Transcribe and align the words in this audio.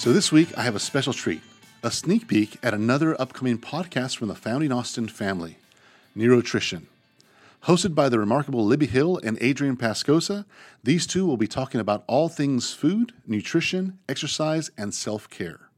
So 0.00 0.14
this 0.14 0.32
week, 0.32 0.56
I 0.56 0.62
have 0.62 0.74
a 0.74 0.78
special 0.78 1.12
treat 1.12 1.42
a 1.82 1.90
sneak 1.90 2.26
peek 2.26 2.56
at 2.62 2.72
another 2.72 3.20
upcoming 3.20 3.58
podcast 3.58 4.16
from 4.16 4.28
the 4.28 4.34
Founding 4.34 4.72
Austin 4.72 5.08
family, 5.08 5.58
Neurotrition. 6.16 6.84
Hosted 7.64 7.94
by 7.94 8.08
the 8.08 8.18
remarkable 8.18 8.64
Libby 8.64 8.86
Hill 8.86 9.20
and 9.22 9.36
Adrian 9.42 9.76
Pascosa, 9.76 10.46
these 10.82 11.06
two 11.06 11.26
will 11.26 11.36
be 11.36 11.46
talking 11.46 11.82
about 11.82 12.04
all 12.06 12.30
things 12.30 12.72
food, 12.72 13.12
nutrition, 13.26 13.98
exercise, 14.08 14.70
and 14.78 14.94
self 14.94 15.28
care. 15.28 15.68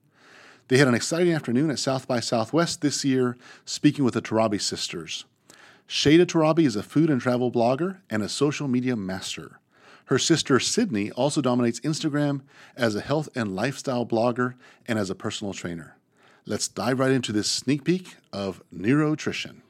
They 0.68 0.79
had 0.79 0.86
an 0.86 0.95
exciting 0.95 1.32
afternoon 1.32 1.73
at 1.73 1.80
South 1.80 2.07
by 2.07 2.20
Southwest 2.20 2.80
this 2.80 3.04
year, 3.04 3.36
speaking 3.64 4.04
with 4.04 4.14
the 4.14 4.23
Torabi 4.23 4.61
sisters. 4.61 5.25
Shada 5.89 6.27
Torabi 6.27 6.64
is 6.64 6.77
a 6.77 6.84
food 6.84 7.11
and 7.11 7.20
travel 7.20 7.50
blogger 7.50 7.98
and 8.09 8.23
a 8.23 8.29
social 8.29 8.68
media 8.68 8.95
master. 8.95 9.59
Her 10.12 10.19
sister 10.19 10.61
Sydney 10.61 11.11
also 11.12 11.41
dominates 11.41 11.80
Instagram 11.80 12.43
as 12.77 12.95
a 12.95 13.01
health 13.01 13.30
and 13.34 13.57
lifestyle 13.57 14.05
blogger 14.05 14.57
and 14.87 14.98
as 14.98 15.09
a 15.09 15.15
personal 15.15 15.55
trainer. 15.55 15.97
Let's 16.45 16.69
dive 16.69 16.98
right 16.98 17.12
into 17.12 17.33
this 17.33 17.51
sneak 17.51 17.83
peek 17.83 18.16
of 18.30 18.62
Neurotrition. 18.77 19.62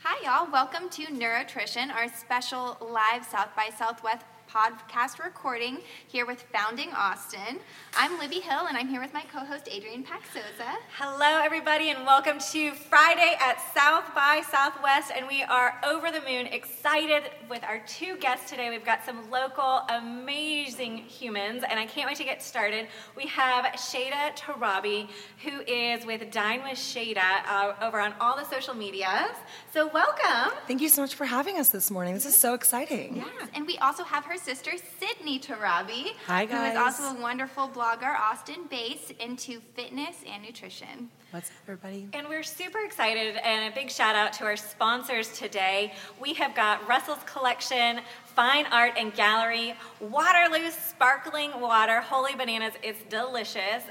Hi, 0.00 0.24
y'all. 0.24 0.50
Welcome 0.50 0.88
to 0.88 1.04
Neurotrition, 1.04 1.94
our 1.94 2.08
special 2.12 2.76
live 2.80 3.24
South 3.24 3.54
by 3.54 3.70
Southwest 3.78 4.24
podcast 4.54 5.18
recording 5.18 5.78
here 6.06 6.24
with 6.24 6.40
Founding 6.52 6.90
Austin. 6.92 7.58
I'm 7.96 8.16
Libby 8.20 8.38
Hill, 8.38 8.66
and 8.68 8.76
I'm 8.76 8.86
here 8.86 9.00
with 9.00 9.12
my 9.12 9.22
co 9.22 9.40
host, 9.40 9.68
Adrian 9.68 10.04
Paxosa. 10.04 10.76
Hello, 10.96 11.42
everybody, 11.42 11.90
and 11.90 12.06
welcome 12.06 12.38
to 12.52 12.72
Friday 12.72 13.34
at 13.40 13.60
South 13.74 14.14
by 14.14 14.42
Southwest. 14.48 15.10
And 15.16 15.26
we 15.26 15.42
are 15.42 15.80
over 15.84 16.12
the 16.12 16.20
moon, 16.20 16.46
excited 16.46 17.32
with 17.50 17.64
our 17.64 17.80
two 17.88 18.16
guests 18.18 18.48
today. 18.48 18.70
We've 18.70 18.84
got 18.84 19.04
some 19.04 19.28
local, 19.28 19.80
amazing 19.88 20.98
humans, 20.98 21.64
and 21.68 21.80
I 21.80 21.86
can't 21.86 22.06
wait 22.06 22.18
to 22.18 22.24
get 22.24 22.40
started. 22.40 22.86
We 23.16 23.26
have 23.26 23.64
Shada 23.72 24.36
Torabi, 24.36 25.08
who 25.42 25.62
is 25.66 26.06
with 26.06 26.30
Dine 26.30 26.62
with 26.62 26.78
Shada 26.78 27.44
uh, 27.48 27.72
over 27.82 27.98
on 27.98 28.14
all 28.20 28.36
the 28.36 28.44
social 28.44 28.74
medias. 28.74 29.34
So, 29.72 29.88
welcome. 29.88 30.52
Thank 30.68 30.80
you 30.80 30.88
so 30.88 31.02
much 31.02 31.16
for 31.16 31.24
having 31.24 31.58
us 31.58 31.70
this 31.70 31.90
morning. 31.90 32.14
This 32.14 32.26
is 32.26 32.36
so 32.36 32.54
exciting. 32.54 33.16
Yes, 33.16 33.48
and 33.52 33.66
we 33.66 33.78
also 33.78 34.04
have 34.04 34.24
her 34.26 34.38
sister, 34.44 34.72
Sydney 35.00 35.38
Torabi, 35.40 36.12
Hi, 36.26 36.44
Who 36.44 36.62
is 36.64 36.76
also 36.76 37.16
a 37.16 37.20
wonderful 37.20 37.66
blogger, 37.66 38.14
Austin 38.14 38.66
based, 38.68 39.12
into 39.12 39.60
fitness 39.74 40.16
and 40.30 40.42
nutrition. 40.42 41.08
What's 41.30 41.48
up, 41.48 41.56
everybody? 41.62 42.08
And 42.12 42.28
we're 42.28 42.42
super 42.42 42.80
excited, 42.84 43.36
and 43.36 43.72
a 43.72 43.74
big 43.74 43.90
shout 43.90 44.14
out 44.14 44.34
to 44.34 44.44
our 44.44 44.56
sponsors 44.56 45.32
today. 45.32 45.94
We 46.20 46.34
have 46.34 46.54
got 46.54 46.86
Russell's 46.86 47.22
Collection, 47.24 48.00
Fine 48.26 48.66
Art 48.66 48.92
and 48.98 49.14
Gallery, 49.14 49.74
Waterloo 49.98 50.70
Sparkling 50.70 51.58
Water, 51.58 52.02
Holy 52.02 52.34
Bananas, 52.34 52.74
it's 52.82 53.02
delicious, 53.04 53.82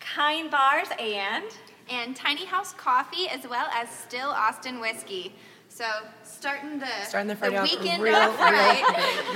Kind 0.00 0.50
Bars, 0.50 0.88
and 0.98 1.44
And 1.90 2.16
Tiny 2.16 2.46
House 2.46 2.72
Coffee, 2.72 3.28
as 3.28 3.46
well 3.46 3.66
as 3.74 3.90
Still 3.90 4.30
Austin 4.30 4.80
Whiskey. 4.80 5.34
So, 5.70 5.84
starting 6.24 6.80
the, 6.80 6.86
Starting 7.04 7.28
the 7.28 7.36
Friday 7.36 7.56
off 7.56 7.70
weekend 7.70 8.02
real, 8.02 8.16
off 8.16 8.40
right. 8.40 8.82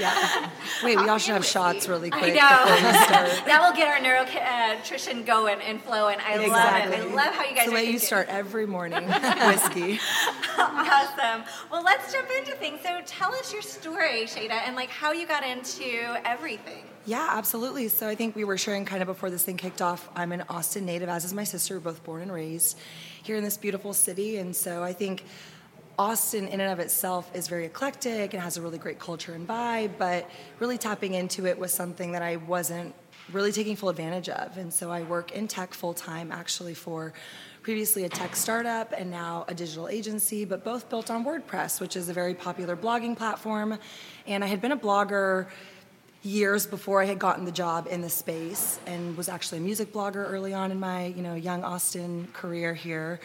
Yeah. 0.00 0.50
Wait, 0.84 0.98
we 0.98 1.08
all 1.08 1.19
should 1.19 1.34
have 1.34 1.44
shots 1.47 1.86
really 1.86 2.11
I 2.11 2.19
quick 2.19 2.34
know. 2.34 2.62
we 2.64 2.78
start. 3.05 3.47
that 3.47 3.61
will 3.62 3.77
get 3.77 3.86
our 3.86 4.00
neuronutrition 4.02 5.25
going 5.25 5.60
and 5.60 5.80
flowing. 5.80 6.19
I 6.20 6.36
love 6.38 6.92
it. 6.92 6.98
I 6.98 7.14
love 7.14 7.34
how 7.34 7.44
you 7.44 7.55
guys 7.55 7.66
the 7.66 7.72
way 7.72 7.84
you 7.88 7.98
start 7.98 8.28
every 8.28 8.66
morning. 8.66 9.06
Whiskey. 9.47 10.00
awesome. 10.58 11.44
Well, 11.70 11.84
let's 11.84 12.12
jump 12.12 12.28
into 12.36 12.53
things. 12.53 12.80
So, 12.83 13.00
tell 13.06 13.33
us 13.34 13.53
your 13.53 13.62
story, 13.62 14.25
Shada, 14.25 14.62
and 14.66 14.75
like 14.75 14.88
how 14.88 15.12
you 15.12 15.28
got 15.28 15.44
into 15.44 16.19
everything. 16.26 16.82
Yeah, 17.04 17.28
absolutely. 17.31 17.88
So 17.88 18.09
I 18.09 18.15
think 18.15 18.34
we 18.37 18.44
were 18.44 18.59
sharing 18.59 18.84
kind 18.84 19.03
of 19.03 19.06
before 19.06 19.28
this 19.31 19.42
thing 19.44 19.56
kicked 19.56 19.82
off. 19.82 20.09
I'm 20.16 20.32
an 20.32 20.44
Austin 20.48 20.87
native, 20.87 21.09
as 21.09 21.25
is 21.25 21.34
my 21.34 21.44
sister, 21.44 21.78
both 21.81 22.03
born 22.04 22.22
and 22.22 22.32
raised 22.32 22.78
here 23.22 23.37
in 23.37 23.44
this 23.44 23.56
beautiful 23.56 23.92
city. 23.92 24.38
And 24.38 24.54
so 24.54 24.82
I 24.84 24.92
think 24.92 25.25
Austin, 25.98 26.48
in 26.48 26.60
and 26.60 26.72
of 26.72 26.78
itself, 26.78 27.30
is 27.34 27.48
very 27.48 27.66
eclectic 27.66 28.34
and 28.34 28.42
has 28.42 28.56
a 28.56 28.62
really 28.62 28.78
great 28.78 28.98
culture 28.98 29.34
and 29.34 29.47
vibe, 29.47 29.91
but 29.98 30.28
really 30.58 30.78
tapping 30.78 31.14
into 31.14 31.47
it 31.47 31.58
was 31.58 31.72
something 31.72 32.12
that 32.12 32.22
I 32.22 32.36
wasn't 32.36 32.94
really 33.30 33.53
taking 33.53 33.76
full 33.76 33.88
advantage 33.88 34.28
of. 34.28 34.56
And 34.56 34.72
so 34.72 34.91
I 34.91 35.03
work 35.03 35.32
in 35.32 35.48
tech 35.48 35.75
full 35.75 35.94
time, 35.94 36.32
actually, 36.32 36.75
for 36.75 37.12
previously 37.62 38.04
a 38.04 38.08
tech 38.08 38.34
startup 38.34 38.92
and 38.97 39.10
now 39.10 39.44
a 39.47 39.54
digital 39.54 39.88
agency, 39.88 40.44
but 40.44 40.64
both 40.64 40.88
built 40.88 41.10
on 41.10 41.25
WordPress, 41.25 41.80
which 41.80 41.94
is 41.94 42.09
a 42.09 42.12
very 42.12 42.34
popular 42.34 42.76
blogging 42.76 43.16
platform. 43.16 43.78
And 44.26 44.42
I 44.42 44.48
had 44.48 44.60
been 44.60 44.72
a 44.72 44.76
blogger 44.76 45.48
years 46.22 46.66
before 46.66 47.03
I 47.03 47.06
had 47.06 47.19
gotten 47.19 47.44
the 47.44 47.53
job 47.53 47.88
in 47.91 48.00
the 48.00 48.09
space 48.09 48.78
and 48.87 49.16
was 49.16 49.28
actually 49.28 49.59
a 49.59 49.62
music 49.62 49.93
blogger 49.93 50.31
early 50.31 50.55
on 50.55 50.71
in 50.71 50.78
my, 50.78 51.06
you 51.06 51.22
know, 51.22 51.34
young 51.34 51.65
Austin 51.65 52.28
career 52.33 52.75
here, 52.75 53.19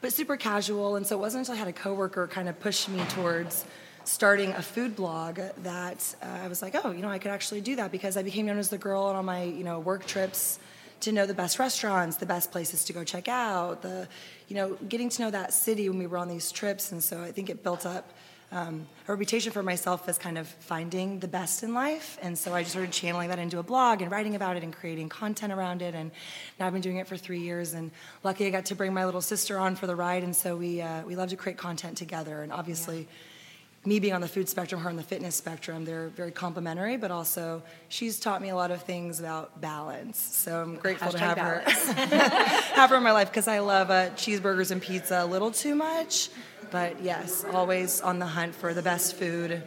but 0.00 0.12
super 0.12 0.36
casual. 0.36 0.96
And 0.96 1.06
so 1.06 1.16
it 1.16 1.20
wasn't 1.20 1.40
until 1.40 1.56
I 1.56 1.58
had 1.58 1.68
a 1.68 1.72
coworker 1.72 2.28
kind 2.28 2.48
of 2.48 2.58
push 2.60 2.88
me 2.88 3.02
towards 3.08 3.64
starting 4.04 4.52
a 4.52 4.62
food 4.62 4.94
blog 4.94 5.40
that 5.62 6.14
uh, 6.22 6.26
I 6.26 6.48
was 6.48 6.62
like, 6.62 6.76
oh, 6.84 6.92
you 6.92 7.02
know, 7.02 7.08
I 7.08 7.18
could 7.18 7.30
actually 7.30 7.60
do 7.60 7.76
that 7.76 7.90
because 7.90 8.16
I 8.16 8.22
became 8.22 8.46
known 8.46 8.58
as 8.58 8.68
the 8.68 8.78
girl 8.78 9.02
on 9.04 9.16
all 9.16 9.22
my, 9.22 9.42
you 9.42 9.64
know, 9.64 9.80
work 9.80 10.06
trips 10.06 10.58
to 11.00 11.10
know 11.10 11.26
the 11.26 11.34
best 11.34 11.58
restaurants, 11.58 12.18
the 12.18 12.26
best 12.26 12.52
places 12.52 12.84
to 12.84 12.92
go 12.92 13.02
check 13.02 13.28
out, 13.28 13.82
the, 13.82 14.06
you 14.48 14.56
know, 14.56 14.74
getting 14.88 15.08
to 15.08 15.22
know 15.22 15.30
that 15.30 15.52
city 15.52 15.88
when 15.88 15.98
we 15.98 16.06
were 16.06 16.18
on 16.18 16.28
these 16.28 16.52
trips. 16.52 16.92
And 16.92 17.02
so 17.02 17.22
I 17.22 17.32
think 17.32 17.50
it 17.50 17.62
built 17.62 17.84
up 17.84 18.12
um, 18.52 18.86
a 19.08 19.12
reputation 19.12 19.52
for 19.52 19.62
myself 19.62 20.08
as 20.08 20.16
kind 20.18 20.38
of 20.38 20.46
finding 20.46 21.18
the 21.18 21.28
best 21.28 21.62
in 21.62 21.74
life. 21.74 22.18
And 22.22 22.38
so 22.38 22.54
I 22.54 22.62
just 22.62 22.72
started 22.72 22.92
channeling 22.92 23.28
that 23.30 23.38
into 23.38 23.58
a 23.58 23.62
blog 23.62 24.00
and 24.00 24.10
writing 24.10 24.34
about 24.34 24.56
it 24.56 24.62
and 24.62 24.72
creating 24.72 25.08
content 25.08 25.52
around 25.52 25.82
it. 25.82 25.94
And 25.94 26.10
now 26.58 26.66
I've 26.66 26.72
been 26.72 26.82
doing 26.82 26.98
it 26.98 27.06
for 27.06 27.16
three 27.16 27.40
years. 27.40 27.74
And 27.74 27.90
lucky 28.22 28.46
I 28.46 28.50
got 28.50 28.66
to 28.66 28.74
bring 28.74 28.94
my 28.94 29.04
little 29.04 29.20
sister 29.20 29.58
on 29.58 29.76
for 29.76 29.86
the 29.86 29.96
ride. 29.96 30.22
And 30.22 30.34
so 30.34 30.56
we, 30.56 30.80
uh, 30.80 31.02
we 31.04 31.16
love 31.16 31.30
to 31.30 31.36
create 31.36 31.58
content 31.58 31.96
together. 31.98 32.42
And 32.42 32.52
obviously, 32.52 33.08
me 33.86 33.98
being 33.98 34.14
on 34.14 34.20
the 34.20 34.28
food 34.28 34.48
spectrum, 34.48 34.80
her 34.80 34.88
on 34.88 34.96
the 34.96 35.02
fitness 35.02 35.36
spectrum, 35.36 35.84
they're 35.84 36.08
very 36.08 36.30
complementary, 36.30 36.96
but 36.96 37.10
also 37.10 37.62
she's 37.88 38.18
taught 38.18 38.40
me 38.40 38.48
a 38.48 38.56
lot 38.56 38.70
of 38.70 38.82
things 38.82 39.20
about 39.20 39.60
balance. 39.60 40.18
So 40.18 40.62
I'm 40.62 40.76
grateful 40.76 41.12
to 41.12 41.18
have 41.18 41.36
Hashtag 41.36 41.96
her 41.96 42.06
have 42.74 42.90
her 42.90 42.96
in 42.96 43.02
my 43.02 43.12
life 43.12 43.28
because 43.30 43.48
I 43.48 43.58
love 43.58 43.90
uh, 43.90 44.10
cheeseburgers 44.10 44.70
and 44.70 44.80
pizza 44.80 45.22
a 45.22 45.26
little 45.26 45.50
too 45.50 45.74
much. 45.74 46.30
But 46.74 47.00
yes, 47.04 47.44
always 47.52 48.00
on 48.00 48.18
the 48.18 48.26
hunt 48.26 48.52
for 48.52 48.74
the 48.74 48.82
best 48.82 49.14
food 49.14 49.62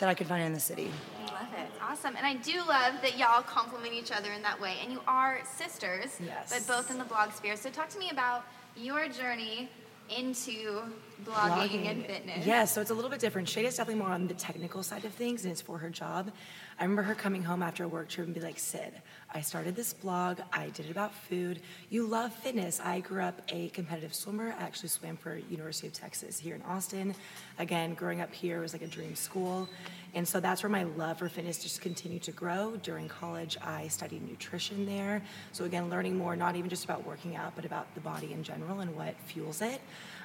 that 0.00 0.08
I 0.08 0.14
could 0.14 0.26
find 0.26 0.42
in 0.42 0.52
the 0.52 0.58
city. 0.58 0.90
I 1.20 1.24
love 1.26 1.52
it. 1.56 1.70
Awesome. 1.80 2.16
And 2.16 2.26
I 2.26 2.34
do 2.34 2.58
love 2.58 2.94
that 3.02 3.16
y'all 3.16 3.40
complement 3.42 3.94
each 3.94 4.10
other 4.10 4.32
in 4.32 4.42
that 4.42 4.60
way. 4.60 4.78
And 4.82 4.90
you 4.90 5.00
are 5.06 5.38
sisters, 5.56 6.18
Yes. 6.18 6.50
but 6.52 6.66
both 6.66 6.90
in 6.90 6.98
the 6.98 7.04
blog 7.04 7.30
sphere. 7.30 7.54
So 7.54 7.70
talk 7.70 7.88
to 7.90 8.00
me 8.00 8.10
about 8.10 8.42
your 8.76 9.06
journey 9.08 9.68
into 10.10 10.82
blogging, 11.24 11.90
and 11.90 12.04
fitness. 12.04 12.46
Yeah, 12.46 12.64
so 12.64 12.80
it's 12.80 12.90
a 12.90 12.94
little 12.94 13.10
bit 13.10 13.20
different. 13.20 13.48
Shade 13.48 13.66
is 13.66 13.76
definitely 13.76 14.02
more 14.02 14.12
on 14.12 14.26
the 14.26 14.34
technical 14.34 14.82
side 14.82 15.04
of 15.04 15.12
things, 15.12 15.44
and 15.44 15.52
it's 15.52 15.60
for 15.60 15.78
her 15.78 15.90
job. 15.90 16.30
I 16.78 16.84
remember 16.84 17.02
her 17.02 17.14
coming 17.14 17.42
home 17.42 17.62
after 17.62 17.84
a 17.84 17.88
work 17.88 18.08
trip 18.08 18.26
and 18.26 18.34
be 18.34 18.40
like, 18.40 18.58
Sid, 18.58 18.92
I 19.34 19.40
started 19.40 19.74
this 19.74 19.92
blog. 19.92 20.38
I 20.52 20.68
did 20.68 20.86
it 20.86 20.90
about 20.90 21.12
food. 21.12 21.60
You 21.90 22.06
love 22.06 22.32
fitness. 22.32 22.80
I 22.82 23.00
grew 23.00 23.22
up 23.22 23.42
a 23.48 23.68
competitive 23.70 24.14
swimmer. 24.14 24.54
I 24.58 24.62
actually 24.62 24.90
swam 24.90 25.16
for 25.16 25.36
University 25.50 25.88
of 25.88 25.92
Texas 25.92 26.38
here 26.38 26.54
in 26.54 26.62
Austin. 26.62 27.14
Again, 27.58 27.94
growing 27.94 28.20
up 28.20 28.32
here 28.32 28.60
was 28.60 28.72
like 28.72 28.82
a 28.82 28.86
dream 28.86 29.16
school. 29.16 29.68
And 30.14 30.26
so 30.26 30.40
that's 30.40 30.62
where 30.62 30.70
my 30.70 30.84
love 30.84 31.18
for 31.18 31.28
fitness 31.28 31.62
just 31.62 31.80
continued 31.80 32.22
to 32.22 32.32
grow. 32.32 32.76
During 32.82 33.08
college, 33.08 33.58
I 33.62 33.88
studied 33.88 34.26
nutrition 34.26 34.86
there. 34.86 35.22
So 35.52 35.64
again, 35.64 35.90
learning 35.90 36.16
more, 36.16 36.34
not 36.36 36.56
even 36.56 36.70
just 36.70 36.84
about 36.84 37.06
working 37.06 37.36
out, 37.36 37.52
but 37.54 37.64
about 37.64 37.92
the 37.94 38.00
body 38.00 38.32
in 38.32 38.42
general 38.42 38.80
and 38.80 38.94
what 38.96 39.14
fuels 39.26 39.60
it. 39.60 39.80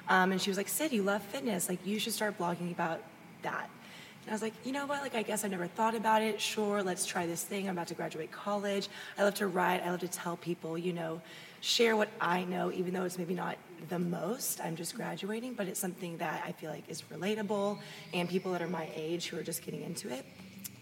Um, 0.08 0.32
and 0.32 0.40
she 0.40 0.50
was 0.50 0.56
like, 0.56 0.68
Sid, 0.68 0.92
you 0.92 1.02
love 1.02 1.22
fitness. 1.22 1.68
Like, 1.68 1.84
you 1.86 1.98
should 1.98 2.12
start 2.12 2.38
blogging 2.38 2.70
about 2.72 3.00
that. 3.42 3.70
And 4.22 4.30
I 4.30 4.34
was 4.34 4.42
like, 4.42 4.54
you 4.64 4.72
know 4.72 4.86
what? 4.86 5.02
Like, 5.02 5.14
I 5.14 5.22
guess 5.22 5.44
I 5.44 5.48
never 5.48 5.66
thought 5.66 5.94
about 5.94 6.22
it. 6.22 6.40
Sure, 6.40 6.82
let's 6.82 7.04
try 7.04 7.26
this 7.26 7.42
thing. 7.42 7.68
I'm 7.68 7.74
about 7.74 7.88
to 7.88 7.94
graduate 7.94 8.32
college. 8.32 8.88
I 9.18 9.22
love 9.22 9.34
to 9.34 9.46
write. 9.48 9.82
I 9.84 9.90
love 9.90 10.00
to 10.00 10.08
tell 10.08 10.36
people, 10.36 10.78
you 10.78 10.94
know, 10.94 11.20
share 11.60 11.96
what 11.96 12.08
I 12.20 12.44
know, 12.44 12.72
even 12.72 12.94
though 12.94 13.04
it's 13.04 13.18
maybe 13.18 13.34
not 13.34 13.58
the 13.88 13.98
most. 13.98 14.60
I'm 14.62 14.76
just 14.76 14.94
graduating, 14.94 15.54
but 15.54 15.68
it's 15.68 15.80
something 15.80 16.16
that 16.18 16.42
I 16.46 16.52
feel 16.52 16.70
like 16.70 16.84
is 16.88 17.02
relatable 17.02 17.78
and 18.14 18.28
people 18.28 18.52
that 18.52 18.62
are 18.62 18.68
my 18.68 18.88
age 18.94 19.26
who 19.26 19.38
are 19.38 19.42
just 19.42 19.62
getting 19.62 19.82
into 19.82 20.10
it. 20.10 20.24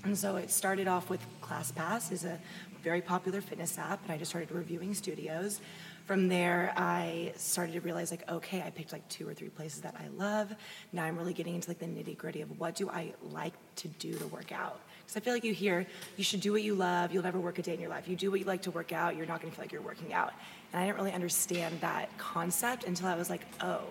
And 0.05 0.17
so 0.19 0.37
it 0.37 0.51
started 0.51 0.89
off 0.89 1.11
with 1.11 1.21
ClassPass 1.41 2.11
is 2.11 2.25
a 2.25 2.39
very 2.83 3.01
popular 3.01 3.41
fitness 3.41 3.79
app, 3.79 4.03
and 4.03 4.13
I 4.13 4.19
just 4.19 4.31
started 4.31 4.51
reviewing 4.51 4.95
studios. 4.95 5.61
From 6.07 6.29
there, 6.29 6.73
I 6.77 7.33
started 7.37 7.73
to 7.73 7.81
realize 7.81 8.11
like, 8.11 8.29
okay, 8.29 8.61
I 8.61 8.71
picked 8.71 8.93
like 8.93 9.09
two 9.09 9.29
or 9.29 9.35
three 9.35 9.49
places 9.49 9.83
that 9.83 9.95
I 9.99 10.09
love. 10.09 10.53
Now 10.93 11.05
I'm 11.05 11.17
really 11.17 11.33
getting 11.33 11.55
into 11.55 11.71
like 11.71 11.79
the 11.79 11.87
nitty 11.87 12.17
gritty 12.19 12.41
of 12.41 12.59
what 12.59 12.75
do 12.75 12.91
I 12.91 13.15
like 13.31 13.53
to 13.77 13.89
do 13.89 14.13
to 14.15 14.27
work 14.27 14.51
out. 14.51 14.81
Because 15.01 15.17
I 15.17 15.21
feel 15.21 15.33
like 15.33 15.45
you 15.45 15.55
hear 15.55 15.87
you 16.17 16.25
should 16.25 16.41
do 16.41 16.53
what 16.53 16.63
you 16.63 16.75
love. 16.75 17.13
You'll 17.13 17.23
never 17.23 17.39
work 17.39 17.59
a 17.59 17.63
day 17.63 17.75
in 17.75 17.81
your 17.81 17.89
life. 17.89 18.09
You 18.09 18.17
do 18.17 18.31
what 18.31 18.41
you 18.41 18.47
like 18.47 18.63
to 18.63 18.73
work 18.73 18.93
out. 18.93 19.17
You're 19.17 19.27
not 19.27 19.41
going 19.41 19.51
to 19.51 19.57
feel 19.57 19.65
like 19.65 19.73
you're 19.73 19.81
working 19.81 20.13
out. 20.13 20.33
And 20.73 20.83
I 20.83 20.87
didn't 20.87 20.99
really 20.99 21.13
understand 21.13 21.81
that 21.83 22.17
concept 22.19 22.85
until 22.85 23.07
I 23.07 23.15
was 23.15 23.31
like, 23.31 23.43
oh, 23.61 23.83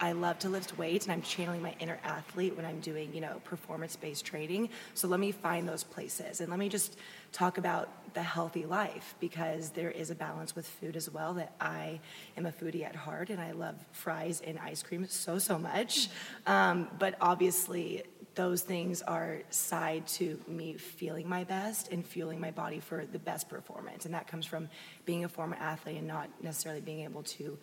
I 0.00 0.12
love 0.12 0.38
to 0.40 0.48
lift 0.48 0.78
weights 0.78 1.06
and 1.06 1.12
I'm 1.12 1.22
channeling 1.22 1.62
my 1.62 1.74
inner 1.80 1.98
athlete 2.04 2.56
when 2.56 2.64
I'm 2.64 2.80
doing, 2.80 3.12
you 3.12 3.20
know, 3.20 3.40
performance 3.44 3.96
based 3.96 4.24
training. 4.24 4.70
So 4.94 5.08
let 5.08 5.18
me 5.18 5.32
find 5.32 5.68
those 5.68 5.84
places 5.84 6.40
and 6.40 6.50
let 6.50 6.58
me 6.58 6.68
just 6.68 6.96
talk 7.32 7.58
about 7.58 7.88
the 8.14 8.22
healthy 8.22 8.64
life 8.64 9.14
because 9.20 9.70
there 9.70 9.90
is 9.90 10.10
a 10.10 10.14
balance 10.14 10.54
with 10.54 10.66
food 10.66 10.96
as 10.96 11.10
well 11.10 11.34
that 11.34 11.52
I 11.60 12.00
am 12.36 12.46
a 12.46 12.52
foodie 12.52 12.84
at 12.84 12.94
heart 12.94 13.30
and 13.30 13.40
I 13.40 13.52
love 13.52 13.74
fries 13.92 14.40
and 14.46 14.58
ice 14.58 14.82
cream 14.82 15.06
so, 15.08 15.38
so 15.38 15.58
much. 15.58 16.08
Um, 16.46 16.88
but 16.98 17.16
obviously, 17.20 18.04
those 18.34 18.62
things 18.62 19.02
are 19.02 19.40
side 19.50 20.06
to 20.06 20.38
me 20.46 20.74
feeling 20.74 21.28
my 21.28 21.42
best 21.42 21.90
and 21.90 22.06
fueling 22.06 22.40
my 22.40 22.52
body 22.52 22.78
for 22.78 23.04
the 23.04 23.18
best 23.18 23.48
performance. 23.48 24.04
And 24.04 24.14
that 24.14 24.28
comes 24.28 24.46
from 24.46 24.68
being 25.04 25.24
a 25.24 25.28
former 25.28 25.56
athlete 25.56 25.96
and 25.96 26.06
not 26.06 26.28
necessarily 26.40 26.80
being 26.80 27.00
able 27.00 27.24
to 27.24 27.58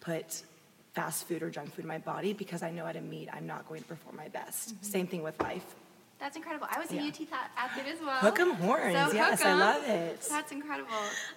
put 0.00 0.42
fast 0.96 1.28
food 1.28 1.42
or 1.42 1.50
junk 1.50 1.72
food 1.74 1.84
in 1.84 1.88
my 1.88 1.98
body 1.98 2.32
because 2.32 2.62
I 2.62 2.70
know 2.70 2.86
at 2.86 2.96
a 2.96 3.02
meet 3.02 3.28
I'm 3.32 3.46
not 3.46 3.68
going 3.68 3.82
to 3.82 3.86
perform 3.86 4.16
my 4.16 4.28
best. 4.28 4.74
Mm-hmm. 4.74 4.84
Same 4.84 5.06
thing 5.06 5.22
with 5.22 5.40
life. 5.40 5.76
That's 6.18 6.34
incredible. 6.34 6.66
I 6.70 6.78
was 6.78 6.90
yeah. 6.90 7.02
a 7.02 7.08
UT 7.08 7.20
athlete 7.58 7.92
as 7.92 8.00
well. 8.00 8.16
Hook 8.20 8.40
'em 8.40 8.52
horns. 8.54 8.96
So 8.96 9.12
yes, 9.12 9.42
I 9.44 9.52
love 9.52 9.84
it. 9.86 10.22
That's 10.30 10.50
incredible. 10.50 10.88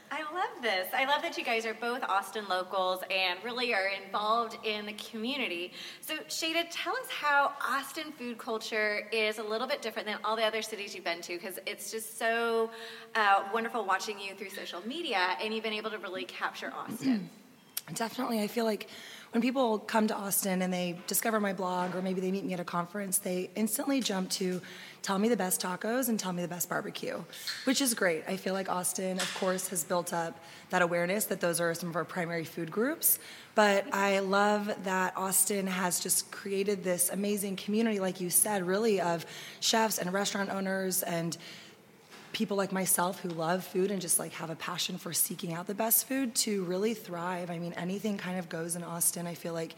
I 0.09 0.21
love 0.21 0.61
this. 0.61 0.87
I 0.93 1.03
love 1.03 1.21
that 1.21 1.37
you 1.37 1.43
guys 1.43 1.65
are 1.65 1.73
both 1.73 2.01
Austin 2.03 2.45
locals 2.47 3.01
and 3.11 3.37
really 3.43 3.73
are 3.73 3.89
involved 4.05 4.57
in 4.65 4.85
the 4.85 4.93
community. 4.93 5.73
So, 5.99 6.15
Shada, 6.29 6.65
tell 6.71 6.93
us 6.93 7.09
how 7.09 7.51
Austin 7.61 8.13
food 8.13 8.37
culture 8.37 9.09
is 9.11 9.37
a 9.37 9.43
little 9.43 9.67
bit 9.67 9.81
different 9.81 10.07
than 10.07 10.17
all 10.23 10.37
the 10.37 10.45
other 10.45 10.61
cities 10.61 10.95
you've 10.95 11.03
been 11.03 11.19
to 11.23 11.33
because 11.33 11.59
it's 11.67 11.91
just 11.91 12.17
so 12.17 12.71
uh, 13.15 13.43
wonderful 13.53 13.83
watching 13.83 14.17
you 14.17 14.33
through 14.33 14.51
social 14.51 14.81
media 14.87 15.35
and 15.43 15.53
you've 15.53 15.63
been 15.63 15.73
able 15.73 15.91
to 15.91 15.97
really 15.97 16.23
capture 16.23 16.71
Austin. 16.73 17.29
Definitely. 17.93 18.41
I 18.41 18.47
feel 18.47 18.65
like 18.65 18.87
when 19.31 19.41
people 19.41 19.77
come 19.77 20.07
to 20.07 20.15
Austin 20.15 20.61
and 20.63 20.73
they 20.73 20.99
discover 21.05 21.39
my 21.39 21.53
blog 21.53 21.95
or 21.95 22.01
maybe 22.01 22.19
they 22.19 22.31
meet 22.31 22.43
me 22.43 22.53
at 22.53 22.59
a 22.59 22.63
conference, 22.63 23.19
they 23.19 23.49
instantly 23.55 24.01
jump 24.01 24.29
to 24.31 24.59
tell 25.01 25.19
me 25.19 25.29
the 25.29 25.37
best 25.37 25.61
tacos 25.61 26.09
and 26.09 26.19
tell 26.19 26.33
me 26.33 26.41
the 26.41 26.47
best 26.47 26.67
barbecue, 26.67 27.21
which 27.65 27.79
is 27.79 27.93
great. 27.93 28.23
I 28.27 28.37
feel 28.37 28.53
like 28.53 28.69
Austin, 28.69 29.17
of 29.17 29.35
course, 29.35 29.67
has 29.69 29.83
built 29.83 30.13
up 30.13 30.39
that 30.71 30.81
awareness 30.81 31.25
that 31.25 31.39
those 31.39 31.61
are 31.61 31.73
some 31.75 31.89
of 31.89 31.95
our 31.95 32.05
primary 32.05 32.43
food 32.43 32.71
groups. 32.71 33.19
But 33.53 33.93
I 33.93 34.19
love 34.19 34.73
that 34.83 35.15
Austin 35.15 35.67
has 35.67 35.99
just 35.99 36.31
created 36.31 36.83
this 36.83 37.09
amazing 37.09 37.55
community, 37.55 37.99
like 37.99 38.19
you 38.19 38.29
said, 38.29 38.65
really 38.65 38.99
of 38.99 39.25
chefs 39.59 39.99
and 39.99 40.11
restaurant 40.11 40.49
owners 40.49 41.03
and 41.03 41.37
people 42.31 42.57
like 42.57 42.71
myself 42.71 43.19
who 43.21 43.29
love 43.29 43.63
food 43.63 43.91
and 43.91 44.01
just 44.01 44.19
like 44.19 44.31
have 44.33 44.49
a 44.49 44.55
passion 44.55 44.97
for 44.97 45.13
seeking 45.13 45.53
out 45.53 45.67
the 45.67 45.75
best 45.75 46.07
food 46.07 46.35
to 46.35 46.63
really 46.65 46.93
thrive. 46.93 47.49
I 47.49 47.59
mean, 47.59 47.73
anything 47.73 48.17
kind 48.17 48.37
of 48.37 48.49
goes 48.49 48.75
in 48.75 48.83
Austin. 48.83 49.27
I 49.27 49.33
feel 49.33 49.53
like, 49.53 49.75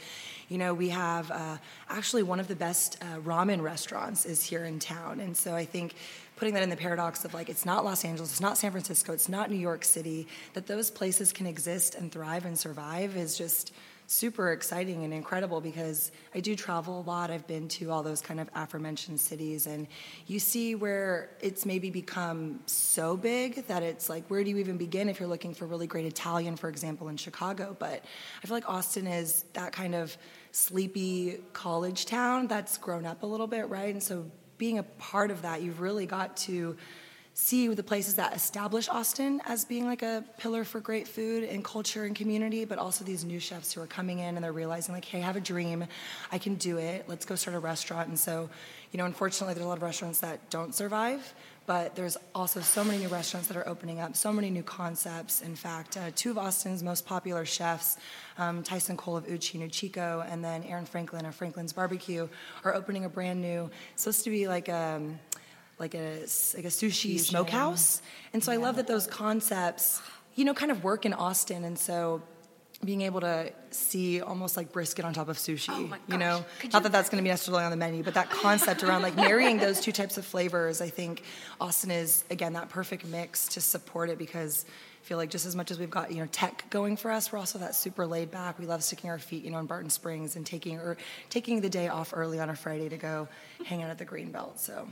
you 0.49 0.57
know, 0.57 0.73
we 0.73 0.89
have 0.89 1.31
uh, 1.31 1.57
actually 1.89 2.23
one 2.23 2.39
of 2.39 2.47
the 2.47 2.55
best 2.55 2.97
uh, 3.01 3.19
ramen 3.19 3.61
restaurants 3.61 4.25
is 4.25 4.43
here 4.43 4.65
in 4.65 4.79
town, 4.79 5.19
and 5.19 5.35
so 5.35 5.55
I 5.55 5.65
think 5.65 5.95
putting 6.35 6.55
that 6.55 6.63
in 6.63 6.69
the 6.69 6.77
paradox 6.77 7.23
of 7.23 7.33
like 7.33 7.49
it's 7.49 7.65
not 7.65 7.85
Los 7.85 8.03
Angeles, 8.03 8.31
it's 8.31 8.41
not 8.41 8.57
San 8.57 8.71
Francisco, 8.71 9.13
it's 9.13 9.29
not 9.29 9.51
New 9.51 9.57
York 9.57 9.85
City, 9.85 10.27
that 10.53 10.67
those 10.67 10.89
places 10.89 11.31
can 11.31 11.45
exist 11.45 11.95
and 11.95 12.11
thrive 12.11 12.45
and 12.45 12.57
survive 12.57 13.15
is 13.15 13.37
just 13.37 13.71
super 14.11 14.51
exciting 14.51 15.05
and 15.05 15.13
incredible 15.13 15.61
because 15.61 16.11
I 16.35 16.41
do 16.41 16.53
travel 16.53 16.99
a 16.99 17.03
lot. 17.09 17.31
I've 17.31 17.47
been 17.47 17.69
to 17.69 17.91
all 17.91 18.03
those 18.03 18.19
kind 18.19 18.41
of 18.41 18.49
aforementioned 18.53 19.21
cities, 19.21 19.67
and 19.67 19.87
you 20.27 20.37
see 20.37 20.75
where 20.75 21.29
it's 21.39 21.65
maybe 21.65 21.89
become 21.89 22.59
so 22.65 23.15
big 23.15 23.65
that 23.67 23.83
it's 23.83 24.09
like, 24.09 24.27
where 24.27 24.43
do 24.43 24.49
you 24.49 24.57
even 24.57 24.75
begin 24.75 25.07
if 25.07 25.19
you're 25.19 25.29
looking 25.29 25.53
for 25.53 25.65
really 25.65 25.87
great 25.87 26.05
Italian, 26.05 26.57
for 26.57 26.67
example, 26.67 27.07
in 27.07 27.15
Chicago? 27.15 27.73
But 27.79 28.03
I 28.43 28.47
feel 28.47 28.57
like 28.57 28.69
Austin 28.69 29.07
is 29.07 29.45
that 29.53 29.71
kind 29.71 29.95
of 29.95 30.17
sleepy 30.51 31.37
college 31.53 32.05
town 32.05 32.47
that's 32.47 32.77
grown 32.77 33.05
up 33.05 33.23
a 33.23 33.25
little 33.25 33.47
bit, 33.47 33.69
right? 33.69 33.93
And 33.93 34.03
so 34.03 34.29
being 34.57 34.77
a 34.77 34.83
part 34.83 35.31
of 35.31 35.43
that, 35.43 35.61
you've 35.61 35.79
really 35.79 36.05
got 36.05 36.35
to 36.37 36.75
see 37.33 37.67
the 37.67 37.83
places 37.83 38.15
that 38.15 38.35
establish 38.35 38.89
Austin 38.89 39.41
as 39.45 39.63
being 39.63 39.85
like 39.85 40.01
a 40.01 40.23
pillar 40.37 40.63
for 40.63 40.79
great 40.79 41.07
food 41.07 41.43
and 41.43 41.63
culture 41.63 42.03
and 42.03 42.15
community, 42.15 42.65
but 42.65 42.77
also 42.77 43.05
these 43.05 43.23
new 43.23 43.39
chefs 43.39 43.71
who 43.71 43.81
are 43.81 43.87
coming 43.87 44.19
in 44.19 44.35
and 44.35 44.43
they're 44.43 44.51
realizing 44.51 44.93
like, 44.93 45.05
hey, 45.05 45.19
I 45.19 45.25
have 45.25 45.37
a 45.37 45.41
dream, 45.41 45.85
I 46.31 46.37
can 46.37 46.55
do 46.55 46.77
it. 46.77 47.05
Let's 47.07 47.25
go 47.25 47.35
start 47.35 47.55
a 47.55 47.59
restaurant. 47.59 48.09
And 48.09 48.19
so, 48.19 48.49
you 48.91 48.97
know, 48.97 49.05
unfortunately, 49.05 49.53
there's 49.53 49.65
a 49.65 49.69
lot 49.69 49.77
of 49.77 49.83
restaurants 49.83 50.19
that 50.19 50.49
don't 50.49 50.75
survive. 50.75 51.33
But 51.67 51.95
there's 51.95 52.17
also 52.33 52.59
so 52.59 52.83
many 52.83 52.97
new 52.97 53.07
restaurants 53.07 53.47
that 53.47 53.55
are 53.55 53.67
opening 53.67 53.99
up, 53.99 54.15
so 54.15 54.33
many 54.33 54.49
new 54.49 54.63
concepts. 54.63 55.41
In 55.41 55.55
fact, 55.55 55.95
uh, 55.95 56.09
two 56.15 56.31
of 56.31 56.37
Austin's 56.37 56.81
most 56.81 57.05
popular 57.05 57.45
chefs, 57.45 57.97
um, 58.39 58.63
Tyson 58.63 58.97
Cole 58.97 59.15
of 59.15 59.27
Uchi 59.29 59.61
and 59.61 59.71
Uchiko 59.71 60.27
and 60.29 60.43
then 60.43 60.63
Aaron 60.63 60.85
Franklin 60.85 61.25
of 61.25 61.35
Franklin's 61.35 61.71
Barbecue, 61.71 62.27
are 62.65 62.73
opening 62.73 63.05
a 63.05 63.09
brand 63.09 63.41
new, 63.41 63.69
supposed 63.95 64.23
to 64.23 64.31
be 64.31 64.47
like 64.47 64.69
a 64.69 64.95
um, 64.97 65.19
like 65.81 65.95
a 65.95 66.19
like 66.55 66.65
a 66.65 66.69
sushi 66.69 67.01
Fusion. 67.01 67.25
smokehouse. 67.25 68.01
And 68.33 68.41
so 68.41 68.51
yeah. 68.51 68.59
I 68.59 68.61
love 68.61 68.77
that 68.77 68.87
those 68.87 69.07
concepts, 69.07 70.01
you 70.35 70.45
know, 70.45 70.53
kind 70.53 70.71
of 70.71 70.83
work 70.83 71.05
in 71.05 71.13
Austin. 71.13 71.65
And 71.65 71.77
so 71.77 72.21
being 72.83 73.01
able 73.01 73.21
to 73.21 73.51
see 73.69 74.21
almost 74.21 74.57
like 74.57 74.71
brisket 74.71 75.05
on 75.05 75.13
top 75.13 75.27
of 75.27 75.37
sushi, 75.37 75.69
oh 75.69 75.97
you 76.07 76.17
know, 76.17 76.43
Could 76.59 76.73
not 76.73 76.79
you... 76.79 76.83
that 76.83 76.91
that's 76.91 77.09
going 77.09 77.21
to 77.21 77.23
be 77.23 77.29
necessarily 77.29 77.63
on 77.63 77.71
the 77.71 77.77
menu, 77.77 78.03
but 78.03 78.13
that 78.13 78.29
concept 78.29 78.83
around 78.83 79.01
like 79.01 79.15
marrying 79.15 79.57
those 79.57 79.81
two 79.81 79.91
types 79.91 80.17
of 80.17 80.25
flavors, 80.25 80.81
I 80.81 80.89
think 80.89 81.23
Austin 81.59 81.91
is 81.91 82.23
again 82.29 82.53
that 82.53 82.69
perfect 82.69 83.05
mix 83.05 83.47
to 83.49 83.61
support 83.61 84.09
it 84.09 84.17
because 84.17 84.65
I 85.01 85.05
feel 85.05 85.17
like 85.17 85.31
just 85.31 85.47
as 85.47 85.55
much 85.55 85.71
as 85.71 85.79
we've 85.79 85.89
got 85.89 86.11
you 86.11 86.21
know 86.21 86.27
tech 86.31 86.65
going 86.69 86.95
for 86.95 87.09
us, 87.11 87.31
we're 87.31 87.39
also 87.39 87.57
that 87.59 87.75
super 87.75 88.05
laid 88.05 88.29
back. 88.29 88.59
We 88.59 88.67
love 88.67 88.83
sticking 88.83 89.09
our 89.09 89.19
feet, 89.19 89.43
you 89.43 89.51
know, 89.51 89.57
in 89.57 89.65
Barton 89.65 89.89
Springs 89.89 90.35
and 90.35 90.45
taking 90.45 90.77
or 90.77 90.97
taking 91.29 91.61
the 91.61 91.69
day 91.69 91.87
off 91.87 92.13
early 92.15 92.39
on 92.39 92.49
a 92.49 92.55
Friday 92.55 92.89
to 92.89 92.97
go 92.97 93.27
hang 93.65 93.83
out 93.83 93.89
at 93.89 93.97
the 93.97 94.05
Greenbelt. 94.05 94.59
So 94.59 94.87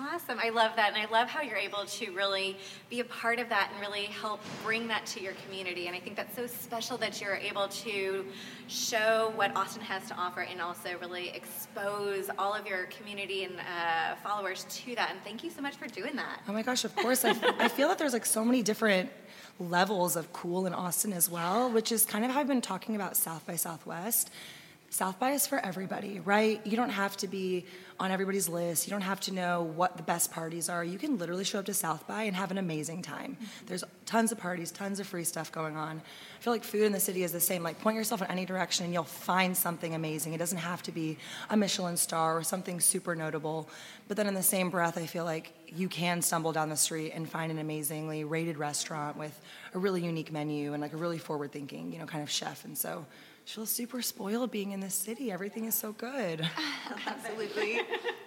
Awesome. 0.00 0.38
I 0.40 0.50
love 0.50 0.76
that. 0.76 0.92
And 0.94 0.96
I 0.96 1.10
love 1.10 1.28
how 1.28 1.42
you're 1.42 1.56
able 1.56 1.84
to 1.84 2.12
really 2.12 2.56
be 2.88 3.00
a 3.00 3.04
part 3.04 3.40
of 3.40 3.48
that 3.48 3.70
and 3.72 3.80
really 3.80 4.04
help 4.04 4.40
bring 4.64 4.86
that 4.88 5.04
to 5.06 5.20
your 5.20 5.32
community. 5.44 5.88
And 5.88 5.96
I 5.96 5.98
think 5.98 6.14
that's 6.14 6.36
so 6.36 6.46
special 6.46 6.96
that 6.98 7.20
you're 7.20 7.34
able 7.34 7.66
to 7.68 8.24
show 8.68 9.32
what 9.34 9.56
Austin 9.56 9.82
has 9.82 10.06
to 10.08 10.14
offer 10.14 10.42
and 10.42 10.60
also 10.60 10.90
really 11.00 11.30
expose 11.30 12.30
all 12.38 12.54
of 12.54 12.64
your 12.64 12.84
community 12.86 13.42
and 13.42 13.54
uh, 13.58 14.14
followers 14.22 14.66
to 14.70 14.94
that. 14.94 15.10
And 15.10 15.20
thank 15.24 15.42
you 15.42 15.50
so 15.50 15.62
much 15.62 15.74
for 15.74 15.88
doing 15.88 16.14
that. 16.14 16.42
Oh 16.46 16.52
my 16.52 16.62
gosh, 16.62 16.84
of 16.84 16.94
course. 16.94 17.24
I, 17.24 17.30
I 17.58 17.66
feel 17.66 17.88
that 17.88 17.98
there's 17.98 18.12
like 18.12 18.26
so 18.26 18.44
many 18.44 18.62
different 18.62 19.10
levels 19.58 20.14
of 20.14 20.32
cool 20.32 20.66
in 20.66 20.74
Austin 20.74 21.12
as 21.12 21.28
well, 21.28 21.70
which 21.70 21.90
is 21.90 22.04
kind 22.04 22.24
of 22.24 22.30
how 22.30 22.38
I've 22.38 22.46
been 22.46 22.60
talking 22.60 22.94
about 22.94 23.16
South 23.16 23.44
by 23.46 23.56
Southwest. 23.56 24.30
South 24.90 25.18
by 25.18 25.32
is 25.32 25.46
for 25.46 25.58
everybody, 25.58 26.20
right? 26.20 26.66
You 26.66 26.76
don't 26.76 26.88
have 26.90 27.14
to 27.18 27.28
be 27.28 27.66
on 28.00 28.10
everybody's 28.10 28.48
list. 28.48 28.86
You 28.86 28.90
don't 28.90 29.02
have 29.02 29.20
to 29.20 29.34
know 29.34 29.62
what 29.62 29.98
the 29.98 30.02
best 30.02 30.32
parties 30.32 30.70
are. 30.70 30.82
You 30.82 30.98
can 30.98 31.18
literally 31.18 31.44
show 31.44 31.58
up 31.58 31.66
to 31.66 31.74
South 31.74 32.06
by 32.06 32.22
and 32.22 32.34
have 32.34 32.50
an 32.50 32.56
amazing 32.56 33.02
time. 33.02 33.36
There's 33.66 33.84
tons 34.06 34.32
of 34.32 34.38
parties, 34.38 34.70
tons 34.70 34.98
of 34.98 35.06
free 35.06 35.24
stuff 35.24 35.52
going 35.52 35.76
on. 35.76 36.00
I 36.00 36.42
feel 36.42 36.54
like 36.54 36.64
food 36.64 36.84
in 36.84 36.92
the 36.92 37.00
city 37.00 37.22
is 37.22 37.32
the 37.32 37.40
same. 37.40 37.62
Like 37.62 37.78
point 37.80 37.96
yourself 37.96 38.22
in 38.22 38.28
any 38.28 38.46
direction 38.46 38.86
and 38.86 38.94
you'll 38.94 39.04
find 39.04 39.54
something 39.54 39.94
amazing. 39.94 40.32
It 40.32 40.38
doesn't 40.38 40.58
have 40.58 40.82
to 40.84 40.92
be 40.92 41.18
a 41.50 41.56
Michelin 41.56 41.98
star 41.98 42.38
or 42.38 42.42
something 42.42 42.80
super 42.80 43.14
notable. 43.14 43.68
But 44.06 44.16
then 44.16 44.26
in 44.26 44.32
the 44.32 44.42
same 44.42 44.70
breath, 44.70 44.96
I 44.96 45.04
feel 45.04 45.24
like 45.24 45.52
you 45.66 45.90
can 45.90 46.22
stumble 46.22 46.52
down 46.52 46.70
the 46.70 46.76
street 46.76 47.12
and 47.14 47.28
find 47.28 47.52
an 47.52 47.58
amazingly 47.58 48.24
rated 48.24 48.56
restaurant 48.56 49.18
with 49.18 49.38
a 49.74 49.78
really 49.78 50.02
unique 50.02 50.32
menu 50.32 50.72
and 50.72 50.80
like 50.80 50.94
a 50.94 50.96
really 50.96 51.18
forward 51.18 51.52
thinking, 51.52 51.92
you 51.92 51.98
know, 51.98 52.06
kind 52.06 52.22
of 52.22 52.30
chef. 52.30 52.64
And 52.64 52.78
so 52.78 53.04
she 53.48 53.54
feels 53.54 53.70
super 53.70 54.02
spoiled 54.02 54.50
being 54.50 54.72
in 54.72 54.80
this 54.80 54.94
city. 54.94 55.32
Everything 55.32 55.64
is 55.64 55.74
so 55.74 55.92
good. 55.92 56.46
Absolutely. 57.06 57.80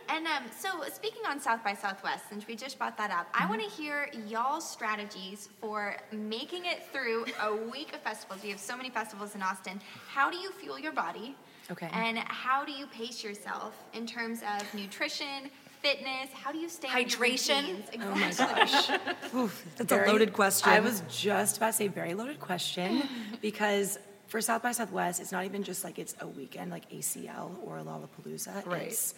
and 0.10 0.26
um, 0.26 0.46
so, 0.58 0.70
speaking 0.92 1.22
on 1.30 1.40
South 1.40 1.64
by 1.64 1.76
Southwest, 1.76 2.28
since 2.28 2.48
we 2.48 2.56
just 2.56 2.80
brought 2.80 2.98
that 2.98 3.12
up, 3.12 3.32
mm-hmm. 3.32 3.44
I 3.44 3.48
want 3.48 3.62
to 3.62 3.70
hear 3.70 4.10
y'all's 4.28 4.68
strategies 4.68 5.50
for 5.62 5.96
making 6.12 6.66
it 6.66 6.88
through 6.92 7.26
a 7.40 7.56
week 7.56 7.94
of 7.94 8.00
festivals. 8.00 8.42
We 8.42 8.50
have 8.50 8.60
so 8.60 8.76
many 8.76 8.90
festivals 8.90 9.36
in 9.36 9.44
Austin. 9.44 9.80
How 10.08 10.32
do 10.32 10.38
you 10.38 10.52
fuel 10.54 10.80
your 10.80 10.92
body? 10.92 11.36
Okay. 11.70 11.90
And 11.94 12.18
how 12.18 12.66
do 12.66 12.72
you 12.72 12.88
pace 12.88 13.24
yourself 13.24 13.76
in 13.94 14.08
terms 14.08 14.42
of 14.58 14.74
nutrition, 14.74 15.52
fitness? 15.84 16.32
How 16.34 16.52
do 16.52 16.58
you 16.58 16.68
stay 16.68 16.88
hydration? 16.88 17.78
Exactly. 17.94 18.00
Oh 18.02 18.16
my 18.16 18.32
gosh, 18.32 18.90
Oof, 19.36 19.66
that's 19.78 19.90
very, 19.94 20.10
a 20.10 20.12
loaded 20.12 20.34
question. 20.34 20.72
I 20.72 20.80
was 20.80 21.04
just 21.12 21.58
about 21.58 21.68
to 21.68 21.74
say 21.74 21.88
very 21.90 22.16
loaded 22.16 22.40
question 22.40 23.04
because 23.40 24.00
for 24.32 24.40
South 24.40 24.64
by 24.64 24.72
Southwest, 24.72 25.20
it's 25.20 25.34
not 25.34 25.44
even 25.44 25.62
just 25.62 25.84
like 25.84 26.00
it's 26.00 26.16
a 26.22 26.28
weekend 26.28 26.72
like 26.72 26.90
ACL 26.90 27.52
or 27.66 27.80
Lollapalooza. 27.80 28.66
Right. 28.66 28.84
It's 28.84 29.14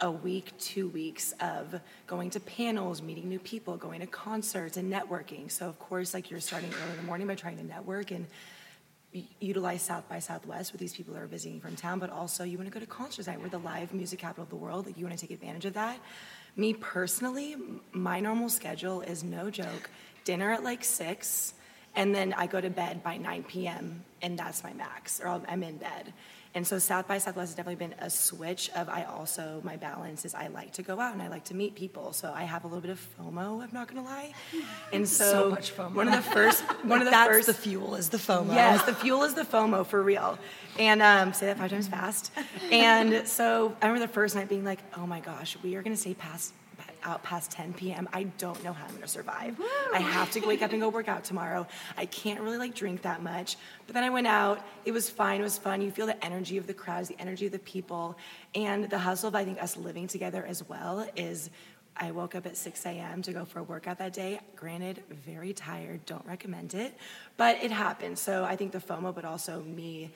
a 0.00 0.10
week, 0.10 0.50
two 0.58 0.88
weeks 0.88 1.34
of 1.40 1.78
going 2.06 2.30
to 2.30 2.40
panels, 2.40 3.02
meeting 3.02 3.28
new 3.28 3.38
people, 3.38 3.76
going 3.76 4.00
to 4.00 4.06
concerts 4.06 4.78
and 4.78 4.90
networking. 4.90 5.50
So 5.50 5.68
of 5.68 5.78
course, 5.78 6.14
like 6.14 6.30
you're 6.30 6.40
starting 6.40 6.70
early 6.70 6.92
in 6.92 6.96
the 6.96 7.02
morning 7.02 7.26
by 7.26 7.34
trying 7.34 7.58
to 7.58 7.64
network 7.64 8.10
and 8.12 8.26
utilize 9.40 9.82
South 9.82 10.08
by 10.08 10.20
Southwest 10.20 10.72
with 10.72 10.80
these 10.80 10.94
people 10.94 11.12
that 11.12 11.22
are 11.22 11.26
visiting 11.26 11.60
from 11.60 11.76
town, 11.76 11.98
but 11.98 12.08
also 12.08 12.42
you 12.42 12.56
want 12.56 12.66
to 12.66 12.72
go 12.72 12.80
to 12.80 12.86
concerts 12.86 13.28
night. 13.28 13.38
We're 13.38 13.50
the 13.50 13.58
live 13.58 13.92
music 13.92 14.20
capital 14.20 14.44
of 14.44 14.48
the 14.48 14.56
world. 14.56 14.86
Like 14.86 14.96
you 14.96 15.04
want 15.04 15.18
to 15.18 15.20
take 15.20 15.34
advantage 15.34 15.66
of 15.66 15.74
that. 15.74 15.98
Me 16.56 16.72
personally, 16.72 17.56
my 17.92 18.20
normal 18.20 18.48
schedule 18.48 19.02
is 19.02 19.22
no 19.22 19.50
joke. 19.50 19.90
Dinner 20.24 20.50
at 20.50 20.64
like 20.64 20.82
six, 20.82 21.52
and 21.96 22.14
then 22.14 22.32
I 22.34 22.46
go 22.46 22.60
to 22.60 22.70
bed 22.70 23.02
by 23.02 23.16
9 23.16 23.44
p.m. 23.44 24.04
and 24.22 24.38
that's 24.38 24.62
my 24.62 24.72
max, 24.74 25.20
or 25.20 25.40
I'm 25.48 25.62
in 25.62 25.78
bed. 25.78 26.12
And 26.56 26.66
so 26.66 26.78
South 26.78 27.06
by 27.06 27.18
Southwest 27.18 27.50
has 27.50 27.54
definitely 27.54 27.86
been 27.86 27.94
a 27.98 28.08
switch 28.08 28.70
of 28.70 28.88
I 28.88 29.04
also 29.04 29.60
my 29.62 29.76
balance 29.76 30.24
is 30.24 30.34
I 30.34 30.46
like 30.46 30.72
to 30.74 30.82
go 30.82 30.98
out 30.98 31.12
and 31.12 31.20
I 31.20 31.28
like 31.28 31.44
to 31.44 31.54
meet 31.54 31.74
people. 31.74 32.14
So 32.14 32.32
I 32.34 32.44
have 32.44 32.64
a 32.64 32.66
little 32.66 32.80
bit 32.80 32.90
of 32.90 33.06
FOMO, 33.18 33.62
I'm 33.62 33.68
not 33.74 33.88
gonna 33.88 34.02
lie. 34.02 34.32
And 34.90 35.06
so, 35.18 35.54
So 35.60 35.88
one 35.90 36.08
of 36.08 36.14
the 36.14 36.30
first 36.30 36.62
one 36.82 37.00
of 37.00 37.04
the 37.04 37.10
That's 37.16 37.30
first 37.30 37.46
the 37.48 37.52
fuel 37.52 37.94
is 37.94 38.08
the 38.08 38.16
FOMO. 38.16 38.54
Yes, 38.54 38.82
the 38.84 38.94
fuel 38.94 39.24
is 39.24 39.34
the 39.34 39.42
FOMO 39.42 39.84
for 39.84 40.02
real. 40.02 40.38
And 40.78 41.02
um, 41.02 41.34
say 41.34 41.44
that 41.44 41.58
five 41.58 41.70
times 41.70 41.88
fast. 41.88 42.32
And 42.72 43.28
so 43.28 43.76
I 43.82 43.88
remember 43.88 44.06
the 44.06 44.12
first 44.14 44.34
night 44.34 44.48
being 44.48 44.64
like, 44.64 44.80
oh 44.96 45.06
my 45.06 45.20
gosh, 45.20 45.58
we 45.62 45.74
are 45.74 45.82
gonna 45.82 45.94
stay 45.94 46.14
past 46.14 46.54
out 47.06 47.22
past 47.22 47.50
10 47.52 47.72
p.m. 47.74 48.08
I 48.12 48.24
don't 48.24 48.62
know 48.62 48.72
how 48.72 48.84
I'm 48.86 48.94
gonna 48.94 49.08
survive. 49.08 49.56
I 49.94 50.00
have 50.00 50.30
to 50.32 50.40
wake 50.40 50.60
up 50.60 50.72
and 50.72 50.80
go 50.80 50.88
work 50.88 51.08
out 51.08 51.24
tomorrow. 51.24 51.66
I 51.96 52.06
can't 52.06 52.40
really 52.40 52.58
like 52.58 52.74
drink 52.74 53.02
that 53.02 53.22
much. 53.22 53.56
But 53.86 53.94
then 53.94 54.04
I 54.04 54.10
went 54.10 54.26
out. 54.26 54.60
It 54.84 54.92
was 54.92 55.08
fine. 55.08 55.40
It 55.40 55.44
was 55.44 55.56
fun. 55.56 55.80
You 55.80 55.90
feel 55.90 56.06
the 56.06 56.22
energy 56.24 56.58
of 56.58 56.66
the 56.66 56.74
crowds, 56.74 57.08
the 57.08 57.18
energy 57.20 57.46
of 57.46 57.52
the 57.52 57.60
people, 57.60 58.18
and 58.54 58.90
the 58.90 58.98
hustle 58.98 59.28
of 59.28 59.34
I 59.34 59.44
think 59.44 59.62
us 59.62 59.76
living 59.76 60.08
together 60.08 60.44
as 60.44 60.68
well 60.68 61.08
is. 61.16 61.50
I 61.98 62.10
woke 62.10 62.34
up 62.34 62.44
at 62.44 62.58
6 62.58 62.84
a.m. 62.84 63.22
to 63.22 63.32
go 63.32 63.46
for 63.46 63.60
a 63.60 63.62
workout 63.62 63.96
that 64.00 64.12
day. 64.12 64.38
Granted, 64.54 65.02
very 65.08 65.54
tired, 65.54 66.04
don't 66.04 66.26
recommend 66.26 66.74
it, 66.74 66.94
but 67.38 67.56
it 67.62 67.70
happened. 67.70 68.18
So 68.18 68.44
I 68.44 68.54
think 68.54 68.72
the 68.72 68.80
FOMO, 68.80 69.14
but 69.14 69.24
also 69.24 69.62
me 69.62 70.10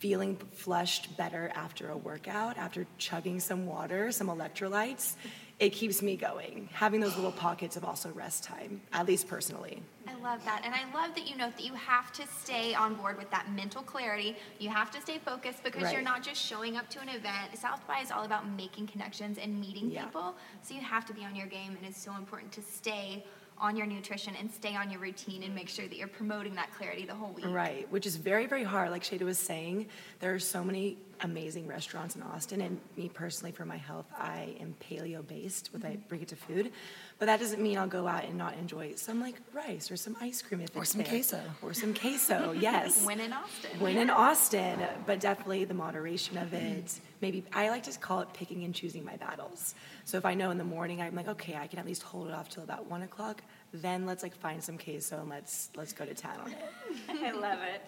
feeling 0.00 0.34
flushed 0.52 1.14
better 1.18 1.52
after 1.54 1.90
a 1.90 1.96
workout, 1.96 2.56
after 2.56 2.86
chugging 2.96 3.38
some 3.38 3.66
water, 3.66 4.10
some 4.10 4.28
electrolytes, 4.28 5.14
it 5.58 5.70
keeps 5.74 6.00
me 6.00 6.16
going. 6.16 6.70
Having 6.72 7.00
those 7.00 7.16
little 7.16 7.32
pockets 7.32 7.76
of 7.76 7.84
also 7.84 8.08
rest 8.12 8.42
time, 8.42 8.80
at 8.94 9.06
least 9.06 9.28
personally. 9.28 9.82
I 10.08 10.14
love 10.22 10.42
that. 10.46 10.62
And 10.64 10.74
I 10.74 10.84
love 10.98 11.14
that 11.16 11.28
you 11.28 11.36
note 11.36 11.54
that 11.58 11.66
you 11.66 11.74
have 11.74 12.12
to 12.14 12.26
stay 12.26 12.74
on 12.74 12.94
board 12.94 13.18
with 13.18 13.30
that 13.30 13.50
mental 13.52 13.82
clarity. 13.82 14.36
You 14.58 14.70
have 14.70 14.90
to 14.92 15.00
stay 15.02 15.18
focused 15.18 15.62
because 15.62 15.82
Right. 15.82 15.92
you're 15.92 16.02
not 16.02 16.22
just 16.22 16.40
showing 16.40 16.78
up 16.78 16.88
to 16.90 17.00
an 17.00 17.10
event. 17.10 17.56
South 17.58 17.86
by 17.86 17.98
is 18.00 18.10
all 18.10 18.24
about 18.24 18.48
making 18.48 18.86
connections 18.86 19.36
and 19.36 19.60
meeting 19.60 19.90
Yeah. 19.90 20.04
people. 20.06 20.34
So 20.62 20.72
you 20.74 20.80
have 20.80 21.04
to 21.06 21.12
be 21.12 21.26
on 21.26 21.36
your 21.36 21.46
game, 21.46 21.76
and 21.76 21.84
it's 21.86 22.00
so 22.02 22.16
important 22.16 22.52
to 22.52 22.62
stay 22.62 23.26
on 23.60 23.76
your 23.76 23.86
nutrition 23.86 24.34
and 24.38 24.50
stay 24.50 24.74
on 24.74 24.90
your 24.90 25.00
routine 25.00 25.42
and 25.42 25.54
make 25.54 25.68
sure 25.68 25.86
that 25.86 25.96
you're 25.96 26.08
promoting 26.08 26.54
that 26.54 26.72
clarity 26.72 27.04
the 27.04 27.14
whole 27.14 27.32
week. 27.32 27.44
Right, 27.46 27.90
which 27.92 28.06
is 28.06 28.16
very, 28.16 28.46
very 28.46 28.64
hard. 28.64 28.90
Like 28.90 29.02
Shada 29.02 29.22
was 29.22 29.38
saying, 29.38 29.86
there 30.20 30.34
are 30.34 30.38
so 30.38 30.64
many 30.64 30.96
amazing 31.22 31.66
restaurants 31.66 32.16
in 32.16 32.22
Austin, 32.22 32.60
and 32.60 32.80
me 32.96 33.08
personally, 33.08 33.52
for 33.52 33.64
my 33.64 33.76
health, 33.76 34.06
I 34.16 34.54
am 34.60 34.74
paleo 34.80 35.26
based 35.26 35.70
with 35.72 35.84
I 35.84 35.96
bring 36.08 36.22
it 36.22 36.28
to 36.28 36.36
food. 36.36 36.72
But 37.18 37.26
that 37.26 37.40
doesn't 37.40 37.60
mean 37.62 37.76
I'll 37.78 37.86
go 37.86 38.06
out 38.08 38.24
and 38.24 38.36
not 38.38 38.54
enjoy 38.54 38.94
some 38.96 39.20
like 39.20 39.36
rice 39.52 39.90
or 39.90 39.96
some 39.96 40.16
ice 40.20 40.40
cream 40.42 40.60
if 40.62 40.74
Or 40.76 40.84
some 40.84 41.02
there. 41.02 41.10
queso. 41.10 41.40
Or 41.62 41.74
some 41.74 41.92
queso, 41.94 42.52
yes. 42.58 43.04
Win 43.04 43.20
in 43.20 43.32
Austin. 43.32 43.80
Win 43.80 43.96
in 43.98 44.10
Austin, 44.10 44.78
but 45.06 45.20
definitely 45.20 45.64
the 45.64 45.74
moderation 45.74 46.38
of 46.38 46.52
it. 46.54 46.98
Maybe 47.20 47.44
I 47.52 47.68
like 47.68 47.82
to 47.84 47.98
call 47.98 48.20
it 48.20 48.32
picking 48.32 48.64
and 48.64 48.74
choosing 48.74 49.04
my 49.04 49.16
battles. 49.16 49.74
So 50.06 50.16
if 50.16 50.24
I 50.24 50.34
know 50.34 50.50
in 50.50 50.58
the 50.58 50.64
morning 50.64 51.02
I'm 51.02 51.14
like, 51.14 51.28
okay, 51.28 51.56
I 51.56 51.66
can 51.66 51.78
at 51.78 51.86
least 51.86 52.02
hold 52.02 52.28
it 52.28 52.34
off 52.34 52.48
till 52.48 52.62
about 52.62 52.90
one 52.90 53.02
o'clock, 53.02 53.42
then 53.72 54.06
let's 54.06 54.22
like 54.22 54.34
find 54.34 54.62
some 54.64 54.78
queso 54.78 55.20
and 55.20 55.28
let's 55.28 55.68
let's 55.76 55.92
go 55.92 56.04
to 56.04 56.14
town 56.14 56.40
on 56.40 56.50
it. 56.52 57.22
I 57.22 57.30
love 57.32 57.58
it. 57.74 57.82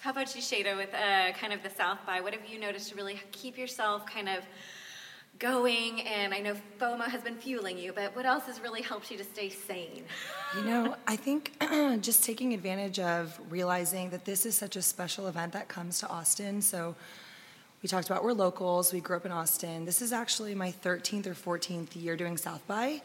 How 0.00 0.12
about 0.12 0.34
you, 0.34 0.40
Shada, 0.40 0.78
with 0.78 0.94
uh, 0.94 1.32
kind 1.32 1.52
of 1.52 1.62
the 1.62 1.68
South 1.68 1.98
by? 2.06 2.22
What 2.22 2.32
have 2.32 2.48
you 2.48 2.58
noticed 2.58 2.88
to 2.88 2.94
really 2.94 3.20
keep 3.32 3.58
yourself 3.58 4.06
kind 4.06 4.30
of 4.30 4.42
going? 5.38 6.00
And 6.06 6.32
I 6.32 6.40
know 6.40 6.56
FOMO 6.80 7.02
has 7.02 7.20
been 7.20 7.36
fueling 7.36 7.76
you, 7.76 7.92
but 7.92 8.16
what 8.16 8.24
else 8.24 8.46
has 8.46 8.62
really 8.62 8.80
helped 8.80 9.10
you 9.10 9.18
to 9.18 9.24
stay 9.24 9.50
sane? 9.50 10.04
You 10.56 10.64
know, 10.64 10.96
I 11.06 11.16
think 11.16 11.52
just 12.00 12.24
taking 12.24 12.54
advantage 12.54 12.98
of 12.98 13.38
realizing 13.50 14.08
that 14.08 14.24
this 14.24 14.46
is 14.46 14.54
such 14.54 14.74
a 14.74 14.80
special 14.80 15.26
event 15.26 15.52
that 15.52 15.68
comes 15.68 16.00
to 16.00 16.08
Austin. 16.08 16.62
So 16.62 16.96
we 17.82 17.88
talked 17.90 18.08
about 18.08 18.24
we're 18.24 18.32
locals, 18.32 18.94
we 18.94 19.00
grew 19.00 19.16
up 19.16 19.26
in 19.26 19.32
Austin. 19.32 19.84
This 19.84 20.00
is 20.00 20.14
actually 20.14 20.54
my 20.54 20.72
13th 20.82 21.26
or 21.26 21.34
14th 21.34 21.94
year 21.94 22.16
doing 22.16 22.38
South 22.38 22.66
by. 22.66 23.02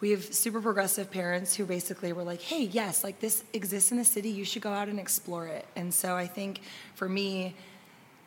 We 0.00 0.10
have 0.10 0.22
super 0.22 0.60
progressive 0.60 1.10
parents 1.10 1.54
who 1.54 1.64
basically 1.64 2.12
were 2.12 2.22
like, 2.22 2.42
hey, 2.42 2.64
yes, 2.64 3.02
like 3.02 3.20
this 3.20 3.44
exists 3.54 3.90
in 3.92 3.98
the 3.98 4.04
city, 4.04 4.28
you 4.28 4.44
should 4.44 4.62
go 4.62 4.72
out 4.72 4.88
and 4.88 5.00
explore 5.00 5.46
it. 5.46 5.66
And 5.74 5.92
so 5.92 6.16
I 6.16 6.26
think 6.26 6.60
for 6.94 7.08
me, 7.08 7.54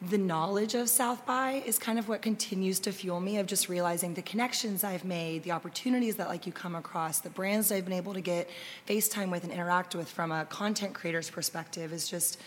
the 0.02 0.18
knowledge 0.18 0.76
of 0.76 0.88
South 0.88 1.26
by 1.26 1.62
is 1.66 1.78
kind 1.78 2.00
of 2.00 2.08
what 2.08 2.22
continues 2.22 2.80
to 2.80 2.92
fuel 2.92 3.20
me 3.20 3.38
of 3.38 3.46
just 3.46 3.68
realizing 3.68 4.14
the 4.14 4.22
connections 4.22 4.84
I've 4.84 5.04
made, 5.04 5.44
the 5.44 5.52
opportunities 5.52 6.16
that 6.16 6.30
like 6.30 6.46
you 6.46 6.54
come 6.54 6.74
across, 6.74 7.20
the 7.20 7.30
brands 7.30 7.72
I've 7.72 7.84
been 7.84 7.94
able 7.94 8.14
to 8.14 8.22
get 8.22 8.50
FaceTime 8.88 9.30
with 9.30 9.44
and 9.44 9.52
interact 9.52 9.96
with 9.96 10.10
from 10.10 10.32
a 10.32 10.46
content 10.46 10.94
creator's 10.94 11.30
perspective 11.30 11.92
is 11.92 12.08
just 12.08 12.40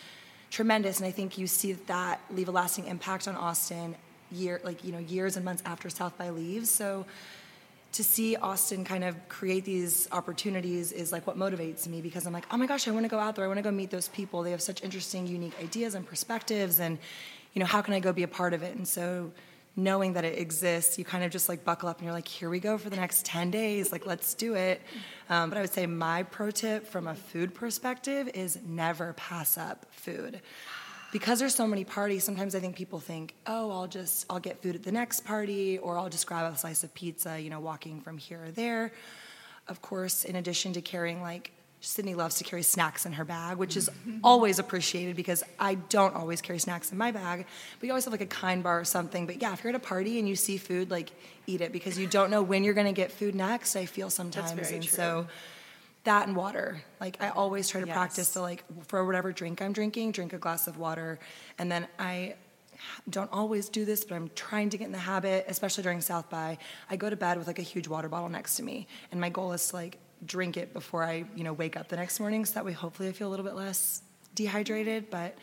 tremendous. 0.50 0.98
And 0.98 1.06
I 1.06 1.10
think 1.10 1.36
you 1.36 1.46
see 1.46 1.74
that 1.74 2.20
leave 2.30 2.48
a 2.48 2.52
lasting 2.52 2.86
impact 2.86 3.28
on 3.28 3.36
Austin 3.36 3.96
year 4.30 4.60
like, 4.64 4.82
you 4.82 4.92
know, 4.92 4.98
years 4.98 5.36
and 5.36 5.44
months 5.44 5.62
after 5.66 5.90
South 5.90 6.16
by 6.16 6.30
leaves. 6.30 6.70
So 6.70 7.04
to 7.92 8.02
see 8.02 8.36
Austin 8.36 8.84
kind 8.84 9.04
of 9.04 9.28
create 9.28 9.64
these 9.64 10.08
opportunities 10.12 10.92
is 10.92 11.12
like 11.12 11.26
what 11.26 11.36
motivates 11.36 11.86
me 11.86 12.00
because 12.00 12.26
I'm 12.26 12.32
like, 12.32 12.46
oh 12.50 12.56
my 12.56 12.66
gosh, 12.66 12.88
I 12.88 12.90
want 12.90 13.04
to 13.04 13.08
go 13.08 13.18
out 13.18 13.36
there. 13.36 13.44
I 13.44 13.48
want 13.48 13.58
to 13.58 13.62
go 13.62 13.70
meet 13.70 13.90
those 13.90 14.08
people. 14.08 14.42
They 14.42 14.50
have 14.50 14.62
such 14.62 14.82
interesting, 14.82 15.26
unique 15.26 15.52
ideas 15.60 15.94
and 15.94 16.06
perspectives, 16.06 16.80
and 16.80 16.98
you 17.52 17.60
know, 17.60 17.66
how 17.66 17.82
can 17.82 17.92
I 17.92 18.00
go 18.00 18.12
be 18.12 18.22
a 18.22 18.28
part 18.28 18.54
of 18.54 18.62
it? 18.62 18.74
And 18.76 18.88
so, 18.88 19.30
knowing 19.74 20.14
that 20.14 20.24
it 20.24 20.38
exists, 20.38 20.98
you 20.98 21.04
kind 21.04 21.24
of 21.24 21.30
just 21.30 21.48
like 21.48 21.64
buckle 21.64 21.88
up 21.88 21.98
and 21.98 22.04
you're 22.04 22.14
like, 22.14 22.28
here 22.28 22.50
we 22.50 22.60
go 22.60 22.76
for 22.76 22.90
the 22.90 22.96
next 22.96 23.24
10 23.24 23.50
days. 23.50 23.90
Like, 23.90 24.04
let's 24.04 24.34
do 24.34 24.54
it. 24.54 24.82
Um, 25.30 25.48
but 25.48 25.56
I 25.56 25.62
would 25.62 25.72
say 25.72 25.86
my 25.86 26.24
pro 26.24 26.50
tip 26.50 26.86
from 26.86 27.06
a 27.06 27.14
food 27.14 27.54
perspective 27.54 28.28
is 28.34 28.58
never 28.66 29.14
pass 29.14 29.56
up 29.56 29.86
food 29.90 30.42
because 31.12 31.38
there's 31.38 31.54
so 31.54 31.66
many 31.66 31.84
parties 31.84 32.24
sometimes 32.24 32.54
i 32.54 32.58
think 32.60 32.74
people 32.74 32.98
think 32.98 33.34
oh 33.46 33.70
i'll 33.70 33.86
just 33.86 34.26
i'll 34.28 34.40
get 34.40 34.60
food 34.62 34.74
at 34.74 34.82
the 34.82 34.90
next 34.90 35.20
party 35.20 35.78
or 35.78 35.98
i'll 35.98 36.08
just 36.08 36.26
grab 36.26 36.52
a 36.52 36.56
slice 36.56 36.82
of 36.82 36.92
pizza 36.94 37.38
you 37.38 37.50
know 37.50 37.60
walking 37.60 38.00
from 38.00 38.18
here 38.18 38.44
or 38.44 38.50
there. 38.50 38.92
Of 39.68 39.80
course 39.80 40.24
in 40.24 40.34
addition 40.34 40.72
to 40.72 40.80
carrying 40.80 41.22
like 41.22 41.52
sydney 41.80 42.14
loves 42.14 42.36
to 42.36 42.44
carry 42.44 42.62
snacks 42.62 43.06
in 43.06 43.12
her 43.12 43.24
bag 43.24 43.58
which 43.58 43.76
is 43.76 43.88
mm-hmm. 43.88 44.18
always 44.24 44.58
appreciated 44.58 45.14
because 45.14 45.44
i 45.58 45.74
don't 45.74 46.14
always 46.16 46.40
carry 46.40 46.58
snacks 46.58 46.90
in 46.90 46.98
my 46.98 47.12
bag 47.12 47.46
but 47.78 47.86
you 47.86 47.92
always 47.92 48.04
have 48.04 48.12
like 48.12 48.20
a 48.20 48.26
kind 48.26 48.62
bar 48.62 48.80
or 48.80 48.84
something. 48.84 49.26
But 49.26 49.40
yeah 49.40 49.52
if 49.52 49.62
you're 49.62 49.72
at 49.72 49.76
a 49.76 49.84
party 49.84 50.18
and 50.18 50.28
you 50.28 50.34
see 50.34 50.56
food 50.56 50.90
like 50.90 51.10
eat 51.46 51.60
it 51.60 51.72
because 51.72 51.98
you 51.98 52.06
don't 52.06 52.30
know 52.30 52.42
when 52.42 52.64
you're 52.64 52.74
going 52.74 52.86
to 52.86 52.92
get 52.92 53.12
food 53.12 53.34
next 53.34 53.76
i 53.76 53.86
feel 53.86 54.10
sometimes 54.10 54.50
and 54.50 54.82
true. 54.82 54.96
so 54.96 55.26
that 56.04 56.26
and 56.26 56.36
water. 56.36 56.82
Like 57.00 57.22
I 57.22 57.28
always 57.30 57.68
try 57.68 57.80
to 57.80 57.86
Yes. 57.86 57.94
practice 57.96 58.28
the 58.34 58.40
like 58.40 58.64
for 58.86 59.04
whatever 59.04 59.32
drink 59.32 59.62
I'm 59.62 59.72
drinking, 59.72 60.12
drink 60.12 60.32
a 60.32 60.38
glass 60.38 60.66
of 60.66 60.78
water, 60.78 61.18
and 61.58 61.70
then 61.70 61.86
I 61.98 62.34
don't 63.08 63.32
always 63.32 63.68
do 63.68 63.84
this, 63.84 64.04
but 64.04 64.16
I'm 64.16 64.28
trying 64.34 64.70
to 64.70 64.78
get 64.78 64.86
in 64.86 64.92
the 64.92 64.98
habit, 64.98 65.44
especially 65.48 65.84
during 65.84 66.00
South 66.00 66.28
by. 66.28 66.58
I 66.90 66.96
go 66.96 67.08
to 67.08 67.14
bed 67.16 67.38
with 67.38 67.46
like 67.46 67.60
a 67.60 67.62
huge 67.62 67.86
water 67.86 68.08
bottle 68.08 68.28
next 68.28 68.56
to 68.56 68.62
me, 68.64 68.88
and 69.12 69.20
my 69.20 69.28
goal 69.28 69.52
is 69.52 69.68
to 69.68 69.76
like 69.76 69.98
drink 70.26 70.56
it 70.56 70.72
before 70.72 71.04
I 71.04 71.24
you 71.36 71.44
know 71.44 71.52
wake 71.52 71.76
up 71.76 71.88
the 71.88 71.96
next 71.96 72.18
morning, 72.20 72.44
so 72.44 72.54
that 72.54 72.64
way 72.64 72.72
hopefully 72.72 73.08
I 73.08 73.12
feel 73.12 73.28
a 73.28 73.30
little 73.30 73.44
bit 73.46 73.54
less 73.54 74.02
dehydrated. 74.34 75.10
But 75.10 75.36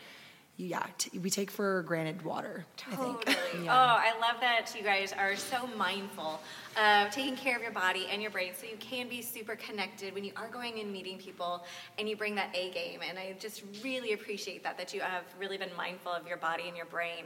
yeah, 0.60 0.86
t- 0.98 1.18
we 1.18 1.30
take 1.30 1.50
for 1.50 1.82
granted 1.82 2.22
water. 2.22 2.66
I 2.90 2.96
think. 2.96 3.24
Totally. 3.24 3.68
Oh, 3.68 3.72
I 3.72 4.12
love 4.20 4.40
that 4.40 4.74
you 4.76 4.82
guys 4.82 5.12
are 5.12 5.34
so 5.34 5.66
mindful 5.76 6.40
of 6.76 7.10
taking 7.10 7.34
care 7.34 7.56
of 7.56 7.62
your 7.62 7.72
body 7.72 8.06
and 8.10 8.20
your 8.20 8.30
brain 8.30 8.52
so 8.54 8.66
you 8.66 8.76
can 8.78 9.08
be 9.08 9.22
super 9.22 9.56
connected 9.56 10.14
when 10.14 10.22
you 10.22 10.32
are 10.36 10.48
going 10.48 10.78
and 10.80 10.92
meeting 10.92 11.18
people 11.18 11.64
and 11.98 12.08
you 12.08 12.16
bring 12.16 12.34
that 12.34 12.54
A 12.54 12.70
game. 12.70 13.00
And 13.08 13.18
I 13.18 13.34
just 13.38 13.62
really 13.82 14.12
appreciate 14.12 14.62
that, 14.64 14.76
that 14.76 14.92
you 14.92 15.00
have 15.00 15.24
really 15.38 15.56
been 15.56 15.70
mindful 15.76 16.12
of 16.12 16.28
your 16.28 16.36
body 16.36 16.64
and 16.68 16.76
your 16.76 16.86
brain. 16.86 17.24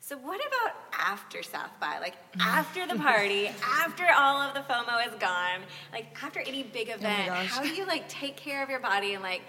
So 0.00 0.16
what 0.18 0.40
about 0.46 0.74
after 0.92 1.42
South 1.42 1.70
by? 1.80 1.98
Like 1.98 2.14
after 2.40 2.86
the 2.86 2.94
party, 2.94 3.48
after 3.64 4.06
all 4.16 4.40
of 4.42 4.54
the 4.54 4.60
FOMO 4.60 5.04
is 5.08 5.14
gone, 5.18 5.60
like 5.92 6.06
after 6.22 6.38
any 6.38 6.62
big 6.62 6.90
oh 6.90 6.94
event, 6.94 7.26
gosh. 7.26 7.48
how 7.48 7.62
do 7.62 7.68
you 7.68 7.84
like 7.86 8.08
take 8.08 8.36
care 8.36 8.62
of 8.62 8.70
your 8.70 8.80
body 8.80 9.14
and 9.14 9.22
like 9.24 9.42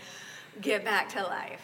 get 0.59 0.83
back 0.83 1.09
to 1.09 1.21
life? 1.21 1.61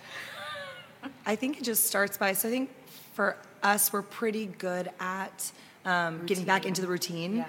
I 1.26 1.36
think 1.36 1.58
it 1.58 1.64
just 1.64 1.86
starts 1.86 2.18
by, 2.18 2.34
so 2.34 2.48
I 2.48 2.52
think 2.52 2.70
for 3.14 3.38
us, 3.62 3.94
we're 3.94 4.02
pretty 4.02 4.46
good 4.46 4.90
at 5.00 5.52
um, 5.86 6.26
getting 6.26 6.46
back 6.46 6.66
into 6.66 6.82
the 6.82 6.88
routine. 6.88 7.38
Yeah. 7.38 7.46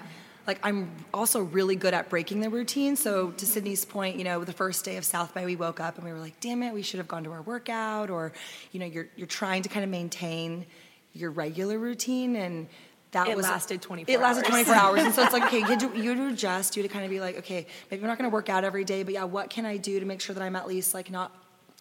Like, 0.47 0.59
I'm 0.61 0.91
also 1.13 1.41
really 1.41 1.75
good 1.75 1.93
at 1.93 2.09
breaking 2.09 2.39
the 2.39 2.49
routine. 2.49 2.95
So, 2.95 3.31
to 3.31 3.45
Sydney's 3.45 3.83
point, 3.83 4.17
you 4.17 4.23
know, 4.23 4.43
the 4.43 4.53
first 4.53 4.85
day 4.85 4.97
of 4.97 5.03
South 5.03 5.33
by, 5.33 5.43
we 5.43 5.55
woke 5.55 5.79
up 5.79 5.95
and 5.95 6.05
we 6.05 6.11
were 6.11 6.19
like, 6.19 6.39
damn 6.39 6.61
it, 6.61 6.73
we 6.73 6.83
should 6.83 6.99
have 6.99 7.07
gone 7.07 7.23
to 7.23 7.31
our 7.31 7.41
workout. 7.41 8.11
Or, 8.11 8.31
you 8.71 8.79
know, 8.79 8.85
you're, 8.85 9.07
you're 9.15 9.27
trying 9.27 9.63
to 9.63 9.69
kind 9.69 9.83
of 9.83 9.89
maintain 9.89 10.67
your 11.13 11.31
regular 11.31 11.79
routine. 11.79 12.35
And 12.35 12.67
that 13.11 13.27
It 13.27 13.37
was 13.37 13.45
lasted 13.45 13.81
24 13.81 14.13
It 14.13 14.19
lasted 14.19 14.45
24 14.45 14.75
hours. 14.75 15.01
And 15.01 15.13
so 15.13 15.23
it's 15.23 15.33
like, 15.33 15.43
okay, 15.45 15.59
you 15.59 15.65
had 15.65 15.79
to, 15.79 15.97
you 15.97 16.09
had 16.09 16.17
to 16.17 16.27
adjust. 16.27 16.75
You 16.75 16.83
had 16.83 16.89
to 16.89 16.93
kind 16.93 17.05
of 17.05 17.11
be 17.11 17.19
like, 17.19 17.37
okay, 17.39 17.65
maybe 17.89 18.03
I'm 18.03 18.07
not 18.07 18.17
going 18.17 18.29
to 18.29 18.33
work 18.33 18.49
out 18.49 18.63
every 18.63 18.83
day, 18.83 19.01
but 19.01 19.13
yeah, 19.15 19.23
what 19.23 19.49
can 19.49 19.65
I 19.65 19.77
do 19.77 19.99
to 19.99 20.05
make 20.05 20.21
sure 20.21 20.35
that 20.35 20.43
I'm 20.43 20.55
at 20.55 20.67
least 20.67 20.93
like 20.93 21.09
not 21.09 21.31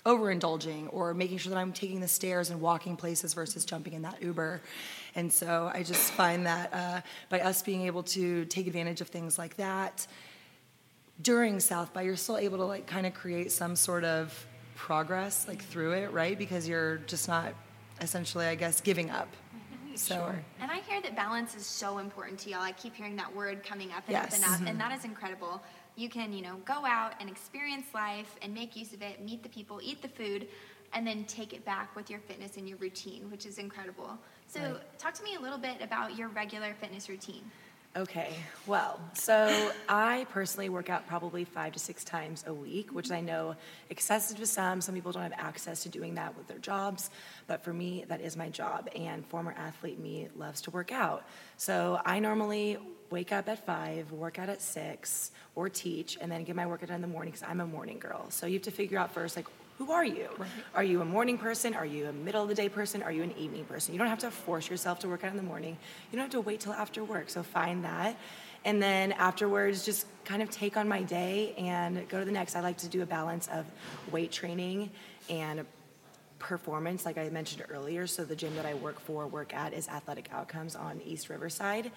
overindulging 0.05 0.89
or 0.93 1.15
making 1.15 1.39
sure 1.39 1.51
that 1.51 1.59
I'm 1.59 1.73
taking 1.73 2.01
the 2.01 2.09
stairs 2.09 2.51
and 2.51 2.61
walking 2.61 2.97
places 2.97 3.33
versus 3.35 3.65
jumping 3.65 3.95
in 3.95 4.03
that 4.03 4.23
Uber. 4.23 4.61
And 5.15 5.33
so 5.33 5.71
I 5.73 5.83
just 5.83 6.13
find 6.13 6.47
that 6.47 6.73
uh, 6.75 7.01
by 7.31 7.41
us 7.41 7.63
being 7.63 7.83
able 7.83 8.03
to 8.05 8.45
take 8.47 8.67
advantage 8.67 9.01
of 9.01 9.09
things 9.09 9.39
like 9.39 9.57
that 9.57 10.07
during 11.23 11.61
South 11.61 11.93
by, 11.93 12.03
you're 12.03 12.17
still 12.17 12.37
able 12.37 12.59
to 12.59 12.65
like 12.65 12.87
kind 12.87 13.07
of 13.07 13.15
create 13.15 13.53
some 13.53 13.77
sort 13.77 14.05
of 14.05 14.47
progress 14.75 15.47
like 15.47 15.63
through 15.63 15.93
it, 15.93 16.13
right? 16.13 16.37
Because 16.37 16.69
you're 16.69 16.97
just 17.07 17.29
not 17.29 17.55
essentially, 18.01 18.47
I 18.47 18.55
guess, 18.57 18.81
giving 18.81 19.11
up. 19.11 19.29
So 19.97 20.35
And 20.61 20.73
I 20.73 20.81
hear 20.81 21.01
that 21.03 21.15
balance 21.15 21.55
is 21.55 21.65
so 21.65 21.99
important 21.99 22.41
to 22.41 22.51
y'all. 22.51 22.63
I 22.63 22.73
keep 22.73 22.97
hearing 22.97 23.15
that 23.15 23.33
word 23.33 23.63
coming 23.63 23.93
up 23.93 24.03
and 24.09 24.13
Yes. 24.15 24.27
up 24.27 24.35
and 24.35 24.63
up, 24.63 24.69
and 24.69 24.81
that 24.81 24.91
is 24.99 25.05
incredible. 25.05 25.63
You 25.97 26.09
can, 26.09 26.33
you 26.33 26.43
know, 26.43 26.57
go 26.65 26.85
out 26.85 27.15
and 27.21 27.29
experience 27.29 27.87
life 27.95 28.37
and 28.43 28.53
make 28.53 28.77
use 28.77 28.93
of 28.93 29.03
it, 29.03 29.23
meet 29.23 29.43
the 29.43 29.49
people, 29.49 29.81
eat 29.83 30.03
the 30.03 30.09
food, 30.09 30.49
and 30.93 31.07
then 31.07 31.25
take 31.25 31.53
it 31.53 31.65
back 31.65 31.95
with 31.97 32.11
your 32.11 32.21
fitness 32.21 32.57
and 32.57 32.69
your 32.69 32.79
routine, 32.79 33.31
which 33.31 33.47
is 33.47 33.59
incredible. 33.59 34.19
So, 34.47 34.79
talk 34.99 35.15
to 35.15 35.25
me 35.25 35.35
a 35.35 35.41
little 35.41 35.59
bit 35.59 35.81
about 35.81 36.17
your 36.17 36.29
regular 36.29 36.75
fitness 36.81 37.09
routine. 37.09 37.51
Okay, 37.97 38.35
well, 38.67 38.99
so 39.13 39.71
I 39.89 40.27
personally 40.31 40.69
work 40.69 40.91
out 40.91 41.07
probably 41.07 41.45
five 41.45 41.75
to 41.75 41.79
six 41.79 42.03
times 42.03 42.43
a 42.45 42.53
week, 42.53 42.93
which 42.93 43.13
I 43.13 43.21
know 43.21 43.55
excessive 43.89 44.37
to 44.39 44.47
some. 44.47 44.81
Some 44.81 44.97
people 44.97 45.13
don't 45.13 45.23
have 45.23 45.33
access 45.37 45.85
to 45.85 45.89
doing 45.89 46.17
that 46.17 46.37
with 46.37 46.49
their 46.49 46.59
jobs, 46.59 47.11
but 47.47 47.63
for 47.63 47.73
me, 47.73 48.05
that 48.09 48.21
is 48.21 48.37
my 48.37 48.49
job. 48.49 48.89
And 48.97 49.25
former 49.25 49.55
athlete 49.57 50.01
me 50.01 50.27
loves 50.35 50.61
to 50.63 50.73
work 50.73 50.91
out. 50.91 51.25
So 51.57 52.01
I 52.05 52.19
normally 52.19 52.79
wake 53.11 53.33
up 53.33 53.49
at 53.49 53.65
five, 53.65 54.11
work 54.13 54.39
out 54.39 54.49
at 54.49 54.61
six, 54.61 55.31
or 55.55 55.69
teach, 55.69 56.19
and 56.21 56.31
then 56.31 56.45
get 56.45 56.57
my 56.57 56.67
workout 56.67 56.89
done 56.89 56.97
in 56.97 57.03
the 57.03 57.09
morning 57.09 57.33
because 57.33 57.47
I'm 57.49 57.61
a 57.61 57.67
morning 57.67 57.99
girl. 57.99 58.27
So 58.31 58.47
you 58.47 58.55
have 58.55 58.63
to 58.63 58.71
figure 58.71 58.99
out 58.99 59.13
first, 59.13 59.37
like, 59.37 59.47
who 59.79 59.91
are 59.91 60.05
you? 60.05 60.29
Are 60.75 60.85
you 60.85 61.01
a 61.01 61.05
morning 61.05 61.37
person? 61.37 61.75
Are 61.75 61.85
you 61.85 62.07
a 62.07 62.13
middle 62.13 62.43
of 62.43 62.49
the 62.49 62.55
day 62.55 62.69
person? 62.69 63.03
Are 63.03 63.11
you 63.11 63.25
an 63.25 63.33
evening 63.37 63.65
person? 63.65 63.93
You 63.93 63.99
don't 63.99 64.09
have 64.09 64.21
to 64.21 64.31
force 64.31 64.71
yourself 64.71 65.01
to 65.01 65.09
work 65.09 65.25
out 65.25 65.33
in 65.33 65.37
the 65.37 65.43
morning. 65.43 65.77
You 66.13 66.17
don't 66.17 66.27
have 66.27 66.33
to 66.33 66.41
wait 66.41 66.61
till 66.61 66.73
after 66.73 67.03
work. 67.03 67.29
So 67.29 67.43
find 67.43 67.85
that. 67.85 68.17
And 68.65 68.81
then 68.81 69.13
afterwards, 69.13 69.85
just 69.85 70.07
kind 70.25 70.43
of 70.43 70.51
take 70.51 70.77
on 70.77 70.89
my 70.89 71.03
day 71.03 71.55
and 71.59 72.09
go 72.09 72.21
to 72.21 72.25
the 72.25 72.31
next. 72.31 72.55
I 72.55 72.61
like 72.61 72.79
to 72.79 72.89
do 72.89 73.03
a 73.03 73.07
balance 73.07 73.49
of 73.49 73.67
weight 74.13 74.31
training 74.31 74.91
and 75.29 75.67
performance, 76.45 77.07
like 77.07 77.17
I 77.17 77.29
mentioned 77.31 77.65
earlier. 77.71 78.07
So 78.07 78.25
the 78.25 78.37
gym 78.37 78.55
that 78.57 78.67
I 78.67 78.75
work 78.75 79.01
for, 79.01 79.27
work 79.27 79.55
at, 79.55 79.73
is 79.73 79.89
Athletic 79.89 80.29
Outcomes 80.31 80.77
on 80.77 81.01
East 81.05 81.31
Riverside. 81.31 81.91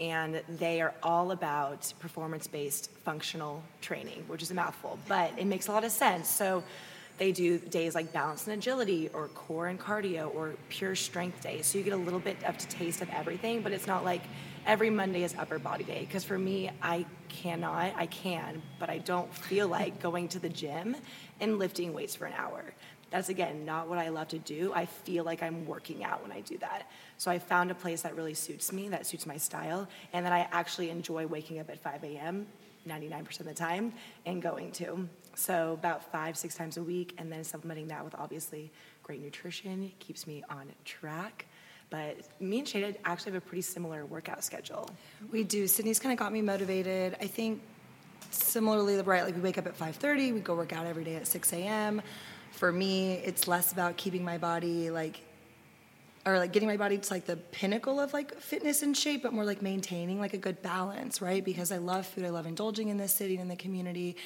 And 0.00 0.42
they 0.48 0.80
are 0.80 0.94
all 1.02 1.32
about 1.32 1.92
performance 2.00 2.46
based 2.46 2.90
functional 3.04 3.62
training, 3.82 4.24
which 4.26 4.42
is 4.42 4.50
a 4.50 4.54
mouthful, 4.54 4.98
but 5.06 5.30
it 5.36 5.44
makes 5.44 5.68
a 5.68 5.72
lot 5.72 5.84
of 5.84 5.92
sense. 5.92 6.28
So 6.28 6.64
they 7.18 7.32
do 7.32 7.58
days 7.58 7.94
like 7.94 8.10
balance 8.14 8.46
and 8.46 8.56
agility, 8.56 9.10
or 9.12 9.28
core 9.28 9.66
and 9.66 9.78
cardio, 9.78 10.34
or 10.34 10.54
pure 10.70 10.94
strength 10.94 11.42
days. 11.42 11.66
So 11.66 11.76
you 11.76 11.84
get 11.84 11.92
a 11.92 11.96
little 11.96 12.18
bit 12.18 12.42
of 12.44 12.56
taste 12.56 13.02
of 13.02 13.10
everything, 13.10 13.60
but 13.60 13.72
it's 13.72 13.86
not 13.86 14.06
like 14.06 14.22
every 14.64 14.88
Monday 14.88 15.24
is 15.24 15.34
upper 15.38 15.58
body 15.58 15.84
day. 15.84 16.00
Because 16.06 16.24
for 16.24 16.38
me, 16.38 16.70
I 16.82 17.04
cannot, 17.28 17.92
I 17.94 18.06
can, 18.06 18.62
but 18.78 18.88
I 18.88 18.98
don't 18.98 19.32
feel 19.34 19.68
like 19.68 20.00
going 20.00 20.28
to 20.28 20.38
the 20.38 20.48
gym 20.48 20.96
and 21.40 21.58
lifting 21.58 21.92
weights 21.92 22.14
for 22.14 22.24
an 22.24 22.32
hour. 22.38 22.64
That's 23.10 23.28
again 23.28 23.64
not 23.64 23.88
what 23.88 23.98
I 23.98 24.08
love 24.08 24.28
to 24.28 24.38
do. 24.38 24.72
I 24.74 24.86
feel 24.86 25.24
like 25.24 25.42
I'm 25.42 25.66
working 25.66 26.04
out 26.04 26.22
when 26.22 26.32
I 26.32 26.40
do 26.40 26.58
that. 26.58 26.88
So 27.18 27.30
I 27.30 27.38
found 27.38 27.70
a 27.70 27.74
place 27.74 28.02
that 28.02 28.16
really 28.16 28.34
suits 28.34 28.72
me, 28.72 28.88
that 28.88 29.06
suits 29.06 29.26
my 29.26 29.36
style, 29.36 29.88
and 30.12 30.24
that 30.24 30.32
I 30.32 30.48
actually 30.52 30.90
enjoy 30.90 31.26
waking 31.26 31.58
up 31.58 31.70
at 31.70 31.80
5 31.80 32.04
a.m. 32.04 32.46
99% 32.88 33.40
of 33.40 33.46
the 33.46 33.54
time 33.54 33.92
and 34.26 34.40
going 34.40 34.72
to. 34.72 35.08
So 35.34 35.72
about 35.72 36.10
five, 36.10 36.36
six 36.36 36.54
times 36.54 36.76
a 36.76 36.82
week, 36.82 37.14
and 37.18 37.30
then 37.30 37.44
supplementing 37.44 37.88
that 37.88 38.04
with 38.04 38.14
obviously 38.14 38.70
great 39.02 39.22
nutrition 39.22 39.92
keeps 39.98 40.26
me 40.26 40.42
on 40.48 40.66
track. 40.84 41.46
But 41.90 42.18
me 42.38 42.60
and 42.60 42.68
Shada 42.68 42.96
actually 43.04 43.32
have 43.32 43.42
a 43.42 43.46
pretty 43.46 43.62
similar 43.62 44.06
workout 44.06 44.44
schedule. 44.44 44.88
we 45.32 45.42
do. 45.42 45.66
Sydney's 45.66 45.98
kind 45.98 46.12
of 46.12 46.18
got 46.18 46.32
me 46.32 46.40
motivated. 46.40 47.16
I 47.20 47.26
think 47.26 47.60
similarly, 48.30 48.96
right? 49.02 49.24
Like 49.24 49.34
we 49.34 49.40
wake 49.40 49.58
up 49.58 49.66
at 49.66 49.76
5:30, 49.76 50.32
we 50.32 50.40
go 50.40 50.54
work 50.54 50.72
out 50.72 50.86
every 50.86 51.04
day 51.04 51.16
at 51.16 51.26
6 51.26 51.52
a.m. 51.52 52.00
For 52.52 52.70
me, 52.72 53.14
it's 53.14 53.48
less 53.48 53.72
about 53.72 53.96
keeping 53.96 54.24
my 54.24 54.38
body 54.38 54.90
like 54.90 55.20
or 56.26 56.38
like 56.38 56.52
getting 56.52 56.68
my 56.68 56.76
body 56.76 56.98
to 56.98 57.12
like 57.14 57.24
the 57.24 57.36
pinnacle 57.36 57.98
of 57.98 58.12
like 58.12 58.38
fitness 58.40 58.82
and 58.82 58.94
shape, 58.96 59.22
but 59.22 59.32
more 59.32 59.44
like 59.44 59.62
maintaining 59.62 60.20
like 60.20 60.34
a 60.34 60.38
good 60.38 60.60
balance, 60.60 61.22
right? 61.22 61.42
Because 61.42 61.72
I 61.72 61.78
love 61.78 62.06
food, 62.06 62.24
I 62.24 62.28
love 62.30 62.46
indulging 62.46 62.88
in 62.88 62.98
this 62.98 63.14
city 63.14 63.34
and 63.34 63.42
in 63.42 63.48
the 63.48 63.56
community, 63.56 64.16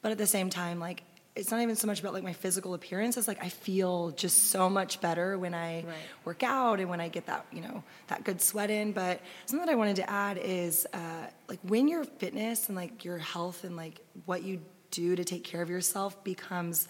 but 0.00 0.10
at 0.10 0.18
the 0.18 0.26
same 0.26 0.48
time, 0.48 0.80
like 0.80 1.02
it's 1.36 1.50
not 1.50 1.60
even 1.60 1.74
so 1.74 1.88
much 1.88 1.98
about 2.00 2.14
like 2.14 2.22
my 2.22 2.32
physical 2.32 2.74
appearance. 2.74 3.16
It's 3.16 3.26
like 3.28 3.42
I 3.44 3.48
feel 3.48 4.12
just 4.12 4.50
so 4.50 4.70
much 4.70 5.00
better 5.00 5.36
when 5.36 5.52
I 5.52 5.82
Right. 5.84 5.94
work 6.24 6.42
out 6.44 6.78
and 6.80 6.88
when 6.88 7.00
I 7.00 7.08
get 7.08 7.26
that 7.26 7.44
you 7.52 7.60
know 7.60 7.82
that 8.06 8.24
good 8.24 8.40
sweat 8.40 8.70
in. 8.70 8.92
But 8.92 9.20
something 9.46 9.66
that 9.66 9.72
I 9.72 9.76
wanted 9.76 9.96
to 9.96 10.08
add 10.08 10.38
is 10.38 10.86
uh, 10.94 11.26
like 11.48 11.58
when 11.62 11.88
your 11.88 12.04
fitness 12.04 12.68
and 12.68 12.76
like 12.76 13.04
your 13.04 13.18
health 13.18 13.64
and 13.64 13.76
like 13.76 14.00
what 14.24 14.44
you 14.44 14.60
do 14.92 15.16
to 15.16 15.24
take 15.24 15.42
care 15.44 15.60
of 15.60 15.68
yourself 15.68 16.22
becomes 16.24 16.88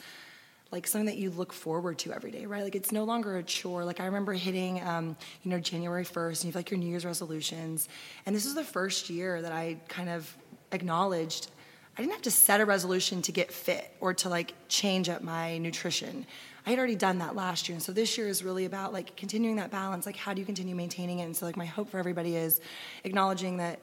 like 0.70 0.86
something 0.86 1.06
that 1.06 1.16
you 1.16 1.30
look 1.30 1.52
forward 1.52 1.98
to 1.98 2.12
every 2.12 2.30
day, 2.30 2.46
right? 2.46 2.64
Like 2.64 2.74
it's 2.74 2.90
no 2.90 3.04
longer 3.04 3.36
a 3.36 3.42
chore. 3.42 3.84
Like 3.84 4.00
I 4.00 4.06
remember 4.06 4.32
hitting, 4.32 4.82
um, 4.82 5.16
you 5.42 5.50
know, 5.50 5.60
January 5.60 6.04
1st 6.04 6.40
and 6.40 6.44
you 6.44 6.48
have 6.48 6.56
like 6.56 6.70
your 6.70 6.78
New 6.78 6.88
Year's 6.88 7.04
resolutions. 7.04 7.88
And 8.26 8.34
this 8.34 8.44
was 8.44 8.54
the 8.54 8.64
first 8.64 9.08
year 9.08 9.40
that 9.40 9.52
I 9.52 9.76
kind 9.88 10.08
of 10.08 10.36
acknowledged 10.72 11.48
I 11.96 12.02
didn't 12.02 12.14
have 12.14 12.22
to 12.22 12.30
set 12.30 12.60
a 12.60 12.64
resolution 12.64 13.22
to 13.22 13.32
get 13.32 13.52
fit 13.52 13.88
or 14.00 14.14
to 14.14 14.28
like 14.28 14.52
change 14.68 15.08
up 15.08 15.22
my 15.22 15.58
nutrition. 15.58 16.26
I 16.66 16.70
had 16.70 16.78
already 16.78 16.96
done 16.96 17.18
that 17.18 17.36
last 17.36 17.68
year. 17.68 17.74
And 17.74 17.82
so 17.82 17.92
this 17.92 18.18
year 18.18 18.26
is 18.26 18.42
really 18.42 18.64
about 18.64 18.92
like 18.92 19.16
continuing 19.16 19.56
that 19.56 19.70
balance. 19.70 20.06
Like 20.06 20.16
how 20.16 20.34
do 20.34 20.40
you 20.40 20.46
continue 20.46 20.74
maintaining 20.74 21.20
it? 21.20 21.24
And 21.24 21.36
so 21.36 21.46
like 21.46 21.56
my 21.56 21.66
hope 21.66 21.90
for 21.90 21.98
everybody 21.98 22.34
is 22.34 22.60
acknowledging 23.04 23.58
that 23.58 23.78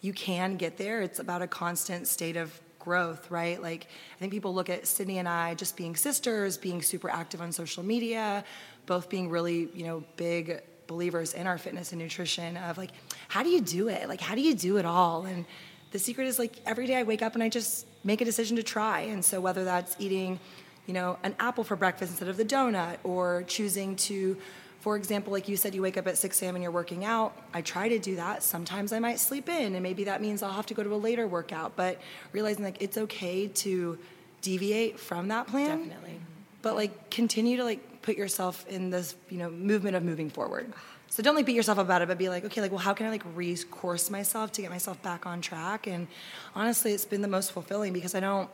you 0.00 0.12
can 0.12 0.56
get 0.56 0.76
there. 0.76 1.02
It's 1.02 1.18
about 1.18 1.42
a 1.42 1.48
constant 1.48 2.06
state 2.06 2.36
of 2.36 2.60
growth, 2.86 3.32
right? 3.32 3.60
Like, 3.60 3.88
I 4.14 4.18
think 4.20 4.30
people 4.30 4.54
look 4.54 4.70
at 4.70 4.86
Sydney 4.86 5.18
and 5.18 5.28
I 5.28 5.54
just 5.54 5.76
being 5.76 5.96
sisters, 5.96 6.56
being 6.56 6.82
super 6.82 7.10
active 7.10 7.40
on 7.40 7.50
social 7.50 7.82
media, 7.82 8.44
both 8.86 9.10
being 9.10 9.28
really, 9.28 9.68
you 9.74 9.84
know, 9.84 10.04
big 10.16 10.62
believers 10.86 11.34
in 11.34 11.48
our 11.48 11.58
fitness 11.58 11.90
and 11.90 12.00
nutrition 12.00 12.56
of 12.56 12.78
like, 12.78 12.92
how 13.26 13.42
do 13.42 13.48
you 13.48 13.60
do 13.60 13.88
it? 13.88 14.08
Like, 14.08 14.20
how 14.20 14.36
do 14.36 14.40
you 14.40 14.54
do 14.54 14.76
it 14.76 14.84
all? 14.86 15.24
And 15.24 15.44
the 15.90 15.98
secret 15.98 16.28
is 16.28 16.38
like 16.38 16.54
every 16.64 16.86
day 16.86 16.94
I 16.94 17.02
wake 17.02 17.22
up 17.22 17.34
and 17.34 17.42
I 17.42 17.48
just 17.48 17.88
make 18.04 18.20
a 18.20 18.24
decision 18.24 18.54
to 18.56 18.62
try. 18.62 19.00
And 19.00 19.24
so 19.24 19.40
whether 19.40 19.64
that's 19.64 19.96
eating, 19.98 20.38
you 20.86 20.94
know, 20.94 21.18
an 21.24 21.34
apple 21.40 21.64
for 21.64 21.74
breakfast 21.74 22.12
instead 22.12 22.28
of 22.28 22.36
the 22.36 22.44
donut 22.44 22.98
or 23.02 23.42
choosing 23.48 23.96
to 23.96 24.36
for 24.86 24.94
example, 24.94 25.32
like 25.32 25.48
you 25.48 25.56
said, 25.56 25.74
you 25.74 25.82
wake 25.82 25.96
up 25.96 26.06
at 26.06 26.16
6 26.16 26.42
a.m. 26.42 26.54
and 26.54 26.62
you're 26.62 26.70
working 26.70 27.04
out. 27.04 27.36
I 27.52 27.60
try 27.60 27.88
to 27.88 27.98
do 27.98 28.14
that. 28.14 28.44
Sometimes 28.44 28.92
I 28.92 29.00
might 29.00 29.18
sleep 29.18 29.48
in, 29.48 29.74
and 29.74 29.82
maybe 29.82 30.04
that 30.04 30.22
means 30.22 30.44
I'll 30.44 30.52
have 30.52 30.66
to 30.66 30.74
go 30.74 30.84
to 30.84 30.94
a 30.94 31.02
later 31.08 31.26
workout. 31.26 31.74
But 31.74 32.00
realizing 32.30 32.62
like 32.62 32.80
it's 32.80 32.96
okay 32.96 33.48
to 33.48 33.98
deviate 34.42 35.00
from 35.00 35.26
that 35.26 35.48
plan. 35.48 35.88
Definitely. 35.88 36.20
But 36.62 36.76
like 36.76 37.10
continue 37.10 37.56
to 37.56 37.64
like 37.64 38.00
put 38.02 38.16
yourself 38.16 38.64
in 38.68 38.90
this 38.90 39.16
you 39.28 39.38
know 39.38 39.50
movement 39.50 39.96
of 39.96 40.04
moving 40.04 40.30
forward. 40.30 40.72
So 41.08 41.20
don't 41.20 41.34
like 41.34 41.46
beat 41.46 41.56
yourself 41.56 41.80
up 41.80 41.86
about 41.86 42.02
it, 42.02 42.06
but 42.06 42.16
be 42.16 42.28
like, 42.28 42.44
okay, 42.44 42.60
like 42.60 42.70
well, 42.70 42.78
how 42.78 42.94
can 42.94 43.06
I 43.06 43.10
like 43.10 43.24
recourse 43.34 44.08
myself 44.08 44.52
to 44.52 44.62
get 44.62 44.70
myself 44.70 45.02
back 45.02 45.26
on 45.26 45.40
track? 45.40 45.88
And 45.88 46.06
honestly, 46.54 46.92
it's 46.92 47.04
been 47.04 47.22
the 47.22 47.28
most 47.28 47.50
fulfilling 47.50 47.92
because 47.92 48.14
I 48.14 48.20
don't 48.20 48.48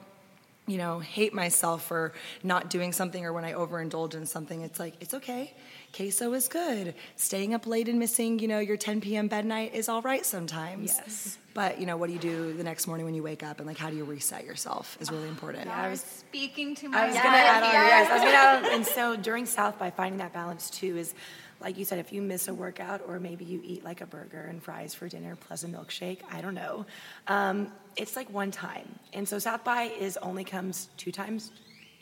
you 0.73 0.79
know, 0.79 0.99
hate 1.01 1.35
myself 1.35 1.85
for 1.85 2.13
not 2.43 2.71
doing 2.71 2.93
something 2.93 3.25
or 3.27 3.33
when 3.35 3.45
I 3.45 3.53
overindulge 3.53 4.15
in 4.15 4.25
something. 4.25 4.63
It's 4.63 4.81
like, 4.81 4.95
it's 5.01 5.13
okay. 5.13 5.53
Queso 5.95 6.33
is 6.33 6.49
good. 6.49 6.95
Staying 7.17 7.53
up 7.53 7.67
late 7.67 7.89
and 7.89 7.99
missing, 7.99 8.39
you 8.39 8.49
know, 8.49 8.59
your 8.59 8.79
10 8.79 9.03
p.m. 9.03 9.29
bed 9.29 9.45
night 9.45 9.75
is 9.75 9.91
all 9.91 10.01
right 10.01 10.25
sometimes. 10.25 10.95
Yes. 10.97 11.39
But, 11.53 11.79
you 11.79 11.85
know, 11.85 11.99
what 11.99 12.07
do 12.07 12.15
you 12.15 12.19
do 12.19 12.55
the 12.55 12.65
next 12.65 12.87
morning 12.87 13.05
when 13.05 13.15
you 13.15 13.23
wake 13.23 13.43
up 13.43 13.59
and 13.59 13.67
like 13.67 13.77
how 13.77 13.91
do 13.91 13.97
you 13.97 14.05
reset 14.05 14.45
yourself 14.47 14.97
is 15.01 15.11
really 15.13 15.29
important. 15.29 15.67
Yeah, 15.67 15.77
I 15.83 15.91
was 15.91 16.01
speaking 16.01 16.75
to 16.77 16.87
I 16.95 17.07
was 17.09 17.15
heart. 17.17 17.25
gonna 17.25 17.37
add 17.37 17.63
on, 17.63 17.73
Yes. 17.75 17.89
yes, 17.91 18.11
I 18.11 18.15
was 18.15 18.23
gonna 18.23 18.35
add 18.35 18.65
on. 18.65 18.73
And 18.77 18.87
so 18.87 19.17
during 19.17 19.45
South 19.45 19.79
by 19.79 19.91
finding 19.91 20.17
that 20.19 20.33
balance 20.33 20.71
too 20.71 20.97
is, 20.97 21.13
like 21.63 21.79
you 21.79 21.85
said, 21.85 21.99
if 21.99 22.13
you 22.13 22.21
miss 22.21 22.49
a 22.49 22.55
workout 22.55 23.03
or 23.07 23.19
maybe 23.19 23.45
you 23.45 23.61
eat 23.65 23.85
like 23.85 24.01
a 24.01 24.07
burger 24.07 24.47
and 24.51 24.63
fries 24.63 24.95
for 24.95 25.09
dinner 25.09 25.37
plus 25.37 25.65
a 25.65 25.69
milkshake, 25.69 26.19
I 26.31 26.41
don't 26.41 26.55
know. 26.55 26.87
Um, 27.29 27.73
it's 27.97 28.17
like 28.17 28.31
one 28.31 28.51
time, 28.51 28.89
and 29.13 29.29
so 29.29 29.39
South 29.39 29.65
by 29.65 29.85
is 29.85 30.17
only 30.19 30.45
comes 30.45 30.89
two 30.97 31.13
times 31.13 31.53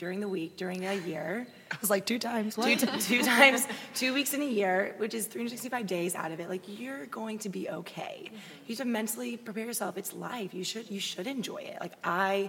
during 0.01 0.19
the 0.19 0.29
week 0.29 0.57
during 0.57 0.87
a 0.87 0.95
year. 0.95 1.47
I 1.71 1.77
was 1.79 1.91
like 1.91 2.07
two 2.07 2.19
times. 2.19 2.57
What? 2.57 2.79
two, 2.79 2.87
two 3.01 3.23
times, 3.23 3.67
two 3.95 4.15
weeks 4.15 4.33
in 4.33 4.41
a 4.41 4.47
year, 4.47 4.95
which 4.97 5.13
is 5.13 5.27
365 5.27 5.87
days 5.87 6.15
out 6.15 6.33
of 6.33 6.41
it. 6.41 6.49
Like 6.49 6.63
you're 6.67 7.05
going 7.07 7.39
to 7.41 7.51
be 7.51 7.69
okay. 7.69 8.31
You 8.67 8.75
have 8.75 8.79
to 8.79 8.85
mentally 8.87 9.37
prepare 9.37 9.67
yourself. 9.67 9.99
It's 9.99 10.15
life. 10.15 10.55
You 10.55 10.65
should 10.65 10.91
you 10.91 11.01
should 11.01 11.27
enjoy 11.27 11.59
it. 11.59 11.77
Like 11.81 11.93
I 12.03 12.49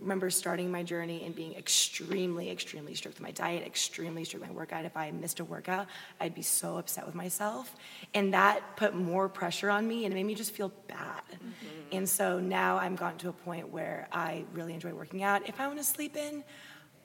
remember 0.00 0.28
starting 0.30 0.70
my 0.70 0.82
journey 0.82 1.24
and 1.24 1.34
being 1.34 1.54
extremely, 1.54 2.50
extremely 2.50 2.94
strict 2.94 3.18
with 3.18 3.22
my 3.22 3.30
diet, 3.30 3.66
extremely 3.66 4.24
strict 4.24 4.42
with 4.42 4.50
my 4.50 4.56
workout. 4.56 4.84
If 4.84 4.96
I 4.96 5.10
missed 5.10 5.40
a 5.40 5.44
workout, 5.44 5.86
I'd 6.20 6.34
be 6.34 6.42
so 6.42 6.76
upset 6.78 7.06
with 7.06 7.14
myself, 7.14 7.74
and 8.12 8.34
that 8.34 8.76
put 8.76 8.94
more 8.94 9.28
pressure 9.28 9.70
on 9.70 9.86
me, 9.86 10.04
and 10.04 10.12
it 10.12 10.16
made 10.16 10.26
me 10.26 10.34
just 10.34 10.50
feel 10.52 10.72
bad. 10.88 11.22
Mm-hmm. 11.30 11.96
And 11.96 12.08
so 12.08 12.40
now 12.40 12.78
I'm 12.78 12.96
gotten 12.96 13.18
to 13.18 13.28
a 13.28 13.32
point 13.32 13.68
where 13.68 14.08
I 14.12 14.44
really 14.52 14.74
enjoy 14.74 14.92
working 14.92 15.22
out. 15.22 15.48
If 15.48 15.60
I 15.60 15.66
want 15.66 15.78
to 15.78 15.84
sleep 15.84 16.16
in, 16.16 16.44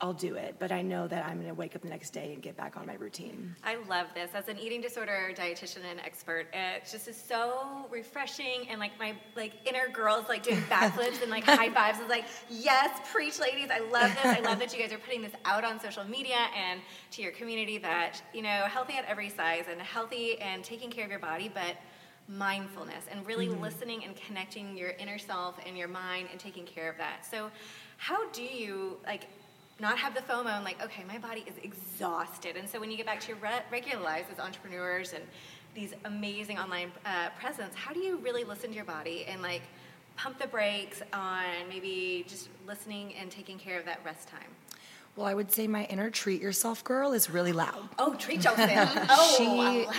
I'll 0.02 0.14
do 0.14 0.34
it. 0.34 0.56
But 0.58 0.72
I 0.72 0.80
know 0.80 1.06
that 1.08 1.26
I'm 1.26 1.36
going 1.36 1.48
to 1.48 1.54
wake 1.54 1.76
up 1.76 1.82
the 1.82 1.88
next 1.88 2.10
day 2.10 2.32
and 2.32 2.42
get 2.42 2.56
back 2.56 2.76
on 2.76 2.86
my 2.86 2.94
routine. 2.94 3.54
I 3.62 3.76
love 3.88 4.06
this. 4.14 4.30
As 4.34 4.48
an 4.48 4.58
eating 4.58 4.80
disorder 4.80 5.32
dietitian 5.36 5.84
and 5.90 6.00
expert, 6.00 6.46
it 6.54 6.88
just 6.90 7.06
is 7.06 7.16
so 7.16 7.86
refreshing 7.90 8.68
and 8.70 8.80
like 8.80 8.92
my 8.98 9.14
like 9.36 9.52
inner 9.66 9.88
girls 9.92 10.26
like 10.28 10.42
doing 10.42 10.62
backflips 10.70 11.20
and 11.20 11.30
like 11.30 11.44
high 11.44 11.68
fives. 11.70 11.98
is 11.98 12.08
like, 12.08 12.24
yes, 12.48 12.98
preach 13.12 13.38
ladies. 13.38 13.68
I 13.70 13.80
love 13.80 14.10
this. 14.22 14.24
I 14.24 14.40
love 14.40 14.58
that 14.58 14.72
you 14.74 14.80
guys 14.80 14.92
are 14.92 14.98
putting 14.98 15.22
this 15.22 15.34
out 15.44 15.64
on 15.64 15.78
social 15.78 16.04
media 16.04 16.46
and 16.56 16.80
to 17.12 17.22
your 17.22 17.32
community 17.32 17.76
that, 17.78 18.22
you 18.32 18.42
know, 18.42 18.64
healthy 18.68 18.94
at 18.94 19.04
every 19.04 19.28
size 19.28 19.64
and 19.70 19.80
healthy 19.80 20.40
and 20.40 20.64
taking 20.64 20.90
care 20.90 21.04
of 21.04 21.10
your 21.10 21.20
body, 21.20 21.50
but 21.52 21.76
mindfulness 22.26 23.04
and 23.10 23.26
really 23.26 23.48
mm-hmm. 23.48 23.60
listening 23.60 24.04
and 24.04 24.14
connecting 24.16 24.76
your 24.76 24.90
inner 24.90 25.18
self 25.18 25.56
and 25.66 25.76
your 25.76 25.88
mind 25.88 26.28
and 26.30 26.40
taking 26.40 26.64
care 26.64 26.88
of 26.88 26.96
that. 26.96 27.26
So 27.28 27.50
how 27.96 28.30
do 28.30 28.42
you 28.42 28.98
like 29.04 29.26
not 29.80 29.98
have 29.98 30.14
the 30.14 30.20
FOMO 30.20 30.46
and 30.56 30.64
like, 30.64 30.82
okay, 30.82 31.04
my 31.06 31.18
body 31.18 31.44
is 31.46 31.54
exhausted. 31.62 32.56
And 32.56 32.68
so 32.68 32.78
when 32.78 32.90
you 32.90 32.96
get 32.96 33.06
back 33.06 33.20
to 33.20 33.28
your 33.28 33.38
re- 33.38 33.62
regular 33.70 34.02
lives 34.02 34.28
as 34.32 34.38
entrepreneurs 34.38 35.12
and 35.12 35.24
these 35.74 35.94
amazing 36.04 36.58
online 36.58 36.92
uh, 37.06 37.30
presence, 37.38 37.74
how 37.74 37.92
do 37.92 38.00
you 38.00 38.18
really 38.18 38.44
listen 38.44 38.70
to 38.70 38.76
your 38.76 38.84
body 38.84 39.24
and 39.26 39.40
like 39.40 39.62
pump 40.16 40.38
the 40.38 40.46
brakes 40.46 41.02
on 41.12 41.44
maybe 41.68 42.24
just 42.28 42.48
listening 42.66 43.14
and 43.14 43.30
taking 43.30 43.58
care 43.58 43.78
of 43.78 43.84
that 43.86 44.00
rest 44.04 44.28
time? 44.28 44.48
Well, 45.16 45.26
I 45.26 45.34
would 45.34 45.52
say 45.52 45.66
my 45.66 45.84
inner 45.84 46.08
treat 46.08 46.40
yourself 46.40 46.82
girl 46.84 47.12
is 47.12 47.28
really 47.28 47.52
loud. 47.52 47.88
Oh, 47.98 48.14
treat 48.14 48.44
yourself. 48.44 48.90
oh, 49.10 49.34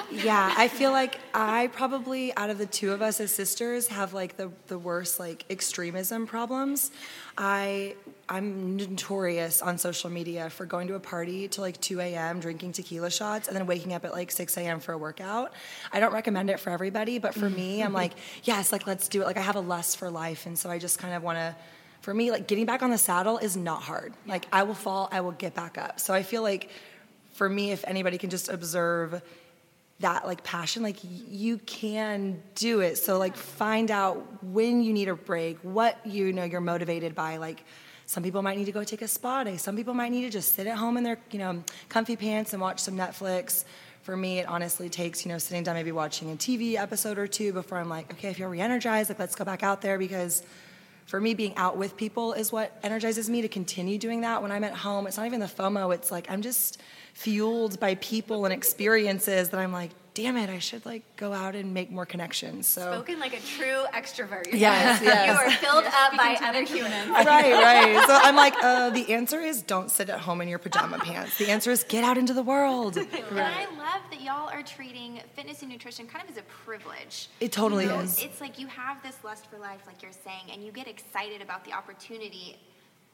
she, 0.09 0.25
yeah, 0.25 0.53
I 0.57 0.67
feel 0.67 0.91
like 0.91 1.19
I 1.33 1.67
probably 1.73 2.35
out 2.35 2.49
of 2.49 2.57
the 2.57 2.65
two 2.65 2.91
of 2.91 3.01
us 3.01 3.19
as 3.19 3.29
sisters 3.29 3.87
have 3.89 4.13
like 4.13 4.37
the 4.37 4.51
the 4.67 4.79
worst 4.79 5.19
like 5.19 5.45
extremism 5.49 6.25
problems. 6.25 6.91
I 7.37 7.95
I'm 8.29 8.77
notorious 8.77 9.61
on 9.61 9.77
social 9.77 10.09
media 10.09 10.49
for 10.49 10.65
going 10.65 10.87
to 10.87 10.95
a 10.95 10.99
party 10.99 11.49
till 11.49 11.63
like 11.65 11.81
2 11.81 11.99
a.m., 11.99 12.39
drinking 12.39 12.71
tequila 12.71 13.11
shots, 13.11 13.49
and 13.49 13.57
then 13.57 13.67
waking 13.67 13.93
up 13.93 14.05
at 14.05 14.13
like 14.13 14.31
6 14.31 14.55
a.m. 14.57 14.79
for 14.79 14.93
a 14.93 14.97
workout. 14.97 15.51
I 15.91 15.99
don't 15.99 16.13
recommend 16.13 16.49
it 16.49 16.57
for 16.57 16.69
everybody, 16.69 17.19
but 17.19 17.33
for 17.33 17.49
me, 17.49 17.83
I'm 17.83 17.91
like, 18.01 18.13
yes, 18.43 18.71
like 18.71 18.87
let's 18.87 19.09
do 19.09 19.21
it. 19.21 19.25
Like 19.25 19.35
I 19.37 19.41
have 19.41 19.57
a 19.57 19.61
lust 19.61 19.97
for 19.97 20.09
life, 20.09 20.45
and 20.45 20.57
so 20.57 20.69
I 20.69 20.79
just 20.79 20.97
kind 20.97 21.13
of 21.13 21.21
want 21.21 21.39
to 21.39 21.55
for 22.01 22.13
me, 22.13 22.31
like 22.31 22.47
getting 22.47 22.65
back 22.65 22.81
on 22.81 22.89
the 22.89 22.97
saddle 22.97 23.37
is 23.37 23.55
not 23.55 23.83
hard. 23.83 24.13
Like 24.25 24.45
I 24.51 24.63
will 24.63 24.73
fall, 24.73 25.07
I 25.11 25.21
will 25.21 25.31
get 25.31 25.53
back 25.53 25.77
up. 25.77 25.99
So 25.99 26.13
I 26.13 26.23
feel 26.23 26.41
like 26.41 26.69
for 27.33 27.47
me, 27.47 27.71
if 27.71 27.83
anybody 27.87 28.17
can 28.17 28.29
just 28.29 28.49
observe 28.49 29.21
that 29.99 30.25
like 30.25 30.43
passion, 30.43 30.81
like 30.81 30.97
you 31.03 31.59
can 31.59 32.41
do 32.55 32.81
it. 32.81 32.97
So 32.97 33.19
like 33.19 33.37
find 33.37 33.91
out 33.91 34.43
when 34.43 34.83
you 34.83 34.93
need 34.93 35.09
a 35.09 35.15
break, 35.15 35.59
what 35.59 36.05
you 36.05 36.33
know 36.33 36.43
you're 36.43 36.59
motivated 36.59 37.13
by. 37.13 37.37
Like 37.37 37.63
some 38.07 38.23
people 38.23 38.41
might 38.41 38.57
need 38.57 38.65
to 38.65 38.71
go 38.71 38.83
take 38.83 39.03
a 39.03 39.07
spa 39.07 39.43
day. 39.43 39.57
Some 39.57 39.75
people 39.75 39.93
might 39.93 40.09
need 40.09 40.23
to 40.23 40.31
just 40.31 40.55
sit 40.55 40.65
at 40.65 40.77
home 40.77 40.97
in 40.97 41.03
their 41.03 41.19
you 41.29 41.37
know 41.37 41.63
comfy 41.87 42.15
pants 42.15 42.53
and 42.53 42.61
watch 42.61 42.79
some 42.79 42.97
Netflix. 42.97 43.63
For 44.01 44.17
me, 44.17 44.39
it 44.39 44.47
honestly 44.47 44.89
takes 44.89 45.23
you 45.23 45.31
know 45.31 45.37
sitting 45.37 45.61
down, 45.61 45.75
maybe 45.75 45.91
watching 45.91 46.31
a 46.31 46.35
TV 46.35 46.75
episode 46.77 47.19
or 47.19 47.27
two 47.27 47.53
before 47.53 47.77
I'm 47.77 47.89
like, 47.89 48.11
okay, 48.13 48.29
I 48.29 48.33
feel 48.33 48.49
re-energized. 48.49 49.09
Like 49.11 49.19
let's 49.19 49.35
go 49.35 49.45
back 49.45 49.61
out 49.61 49.83
there 49.83 49.99
because 49.99 50.41
for 51.05 51.19
me, 51.19 51.33
being 51.33 51.55
out 51.57 51.77
with 51.77 51.97
people 51.97 52.33
is 52.33 52.51
what 52.51 52.79
energizes 52.83 53.29
me 53.29 53.41
to 53.41 53.47
continue 53.47 53.97
doing 53.97 54.21
that. 54.21 54.41
When 54.41 54.51
I'm 54.51 54.63
at 54.63 54.73
home, 54.73 55.07
it's 55.07 55.17
not 55.17 55.25
even 55.25 55.39
the 55.39 55.45
FOMO, 55.45 55.93
it's 55.93 56.11
like 56.11 56.29
I'm 56.29 56.41
just 56.41 56.81
fueled 57.13 57.79
by 57.79 57.95
people 57.95 58.45
and 58.45 58.53
experiences 58.53 59.49
that 59.49 59.59
I'm 59.59 59.71
like, 59.71 59.91
damn 60.13 60.37
it, 60.37 60.49
I 60.49 60.59
should 60.59 60.85
like 60.85 61.03
go 61.15 61.33
out 61.33 61.55
and 61.55 61.73
make 61.73 61.91
more 61.91 62.05
connections. 62.05 62.67
So 62.67 62.81
spoken 62.93 63.19
like 63.19 63.33
a 63.33 63.39
true 63.39 63.83
extrovert. 63.93 64.47
Yes, 64.51 65.01
yes. 65.01 65.27
You 65.31 65.33
are 65.33 65.51
filled 65.51 65.85
up 65.85 66.17
by 66.17 66.37
other 66.41 66.63
humans. 66.63 67.09
right, 67.09 67.25
right. 67.25 68.07
So 68.07 68.19
I'm 68.21 68.35
like, 68.35 68.53
uh, 68.61 68.89
the 68.89 69.13
answer 69.13 69.39
is 69.39 69.61
don't 69.61 69.89
sit 69.89 70.09
at 70.09 70.19
home 70.19 70.41
in 70.41 70.47
your 70.47 70.59
pajama 70.59 70.99
pants. 70.99 71.37
The 71.37 71.49
answer 71.49 71.71
is 71.71 71.83
get 71.83 72.03
out 72.03 72.17
into 72.17 72.33
the 72.33 72.43
world. 72.43 72.97
Right. 73.31 73.67
And 73.67 73.79
I 73.79 73.93
love 73.93 74.01
that 74.09 74.21
y'all 74.21 74.49
are 74.49 74.63
treating 74.63 75.21
fitness 75.35 75.61
and 75.61 75.71
nutrition 75.71 76.05
kind 76.05 76.23
of 76.23 76.31
as 76.31 76.37
a 76.37 76.43
privilege. 76.65 77.29
It 77.39 77.51
totally 77.51 77.85
you 77.85 77.89
know, 77.89 77.99
is. 77.99 78.21
It's 78.21 78.41
like 78.41 78.59
you 78.59 78.67
have 78.67 79.01
this 79.03 79.15
lust 79.23 79.49
for 79.49 79.57
life, 79.57 79.81
like 79.87 80.01
you're 80.01 80.11
saying, 80.11 80.51
and 80.51 80.63
you 80.63 80.71
get 80.71 80.87
excited 80.87 81.41
about 81.41 81.63
the 81.63 81.71
opportunity 81.71 82.59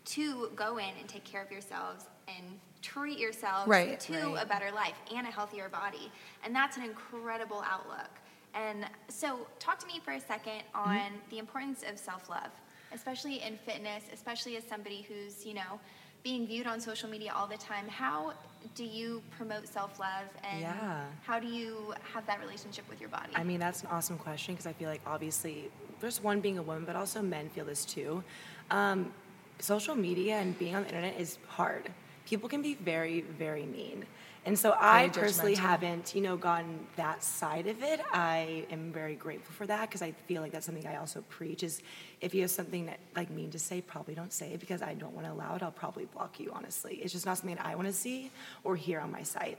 to 0.06 0.50
go 0.56 0.78
in 0.78 0.90
and 1.00 1.08
take 1.08 1.24
care 1.24 1.44
of 1.44 1.52
yourselves 1.52 2.06
and 2.28 2.60
treat 2.82 3.18
yourself 3.18 3.68
right, 3.68 4.00
to 4.00 4.14
right. 4.14 4.44
a 4.44 4.46
better 4.46 4.72
life 4.72 4.96
and 5.14 5.28
a 5.28 5.32
healthier 5.32 5.70
body. 5.70 6.12
And 6.44 6.56
that's 6.56 6.78
an 6.78 6.84
incredible 6.84 7.64
outlook. 7.70 8.10
And 8.54 8.86
so, 9.10 9.48
talk 9.60 9.78
to 9.80 9.88
me 9.88 10.00
for 10.04 10.12
a 10.12 10.20
second 10.20 10.64
on 10.74 10.98
mm-hmm. 10.98 11.16
the 11.30 11.38
importance 11.38 11.84
of 11.90 12.00
self 12.00 12.30
love, 12.30 12.50
especially 12.94 13.42
in 13.42 13.58
fitness, 13.66 14.06
especially 14.14 14.58
as 14.58 14.64
somebody 14.64 15.06
who's, 15.08 15.46
you 15.46 15.54
know, 15.54 15.80
being 16.24 16.48
viewed 16.48 16.66
on 16.66 16.80
social 16.80 17.10
media 17.10 17.32
all 17.36 17.46
the 17.48 17.58
time. 17.58 17.88
How 17.88 18.34
do 18.74 18.84
you 18.84 19.22
promote 19.38 19.68
self 19.68 20.00
love 20.00 20.28
and 20.44 20.62
yeah. 20.62 21.04
how 21.24 21.40
do 21.40 21.48
you 21.48 21.94
have 22.14 22.26
that 22.26 22.40
relationship 22.40 22.90
with 22.90 23.00
your 23.00 23.10
body? 23.10 23.32
I 23.36 23.44
mean, 23.44 23.60
that's 23.60 23.84
an 23.84 23.90
awesome 23.92 24.18
question 24.18 24.56
because 24.56 24.66
I 24.66 24.74
feel 24.74 24.90
like 24.90 25.02
obviously, 25.06 25.70
there's 26.00 26.24
one 26.24 26.40
being 26.40 26.58
a 26.58 26.64
woman, 26.64 26.84
but 26.86 26.96
also 26.96 27.22
men 27.22 27.50
feel 27.50 27.66
this 27.66 27.86
too. 27.86 28.24
Um, 28.72 29.14
social 29.60 29.96
media 29.96 30.36
and 30.36 30.58
being 30.58 30.76
on 30.76 30.84
the 30.84 30.90
internet 30.90 31.20
is 31.20 31.38
hard 31.48 31.92
people 32.28 32.50
can 32.50 32.62
be 32.62 32.76
very, 32.76 33.22
very 33.22 33.66
mean. 33.66 34.06
And 34.46 34.58
so 34.58 34.76
I 34.78 35.10
personally 35.10 35.56
haven't, 35.56 36.14
you 36.14 36.22
know, 36.22 36.38
gotten 36.38 36.86
that 36.96 37.24
side 37.24 37.68
of 37.68 37.82
it. 37.82 38.02
I 38.14 38.66
am 38.70 38.92
very 38.94 39.16
grateful 39.16 39.54
for 39.54 39.66
that 39.68 39.90
because 39.90 40.02
I 40.02 40.12
feel 40.28 40.42
like 40.42 40.52
that's 40.52 40.66
something 40.66 40.86
I 40.86 40.98
also 40.98 41.22
preach 41.30 41.64
is 41.64 41.82
if 42.22 42.34
you 42.34 42.42
have 42.42 42.52
something 42.52 42.86
that 42.86 43.00
like 43.16 43.30
mean 43.30 43.52
to 43.52 43.60
say, 43.60 43.82
probably 43.82 44.14
don't 44.14 44.32
say 44.32 44.54
it 44.54 44.60
because 44.60 44.82
I 44.82 44.94
don't 44.94 45.14
want 45.14 45.26
to 45.26 45.34
allow 45.34 45.56
it. 45.56 45.64
I'll 45.64 45.72
probably 45.72 46.06
block 46.06 46.40
you, 46.40 46.52
honestly. 46.54 46.96
It's 46.96 47.14
just 47.14 47.26
not 47.26 47.38
something 47.38 47.56
that 47.56 47.66
I 47.66 47.76
want 47.76 47.88
to 47.88 47.94
see 47.94 48.32
or 48.64 48.76
hear 48.76 49.00
on 49.00 49.12
my 49.12 49.24
site. 49.24 49.58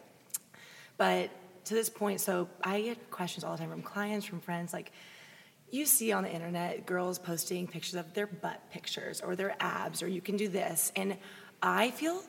But 0.96 1.30
to 1.66 1.74
this 1.74 1.88
point, 1.90 2.20
so 2.20 2.48
I 2.62 2.80
get 2.82 3.10
questions 3.10 3.44
all 3.44 3.52
the 3.52 3.58
time 3.58 3.70
from 3.70 3.82
clients, 3.82 4.26
from 4.26 4.40
friends, 4.40 4.72
like, 4.72 4.92
you 5.70 5.84
see 5.84 6.12
on 6.12 6.22
the 6.22 6.32
internet 6.32 6.86
girls 6.86 7.18
posting 7.18 7.66
pictures 7.66 7.94
of 7.94 8.14
their 8.14 8.26
butt 8.26 8.58
pictures 8.70 9.20
or 9.20 9.36
their 9.36 9.54
abs, 9.60 10.02
or 10.02 10.08
you 10.08 10.22
can 10.22 10.38
do 10.38 10.48
this. 10.48 10.92
And 10.96 11.18
I 11.62 11.90
feel, 11.90 12.22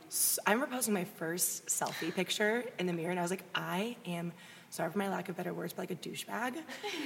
I 0.45 0.53
remember 0.53 0.75
posting 0.75 0.93
my 0.93 1.03
first 1.03 1.67
selfie 1.67 2.13
picture 2.13 2.63
in 2.79 2.87
the 2.87 2.93
mirror, 2.93 3.11
and 3.11 3.19
I 3.19 3.21
was 3.21 3.31
like, 3.31 3.43
I 3.53 3.95
am, 4.07 4.31
sorry 4.71 4.91
for 4.91 4.97
my 4.97 5.09
lack 5.09 5.29
of 5.29 5.37
better 5.37 5.53
words, 5.53 5.73
but 5.73 5.83
like 5.83 5.91
a 5.91 5.95
douchebag. 5.95 6.55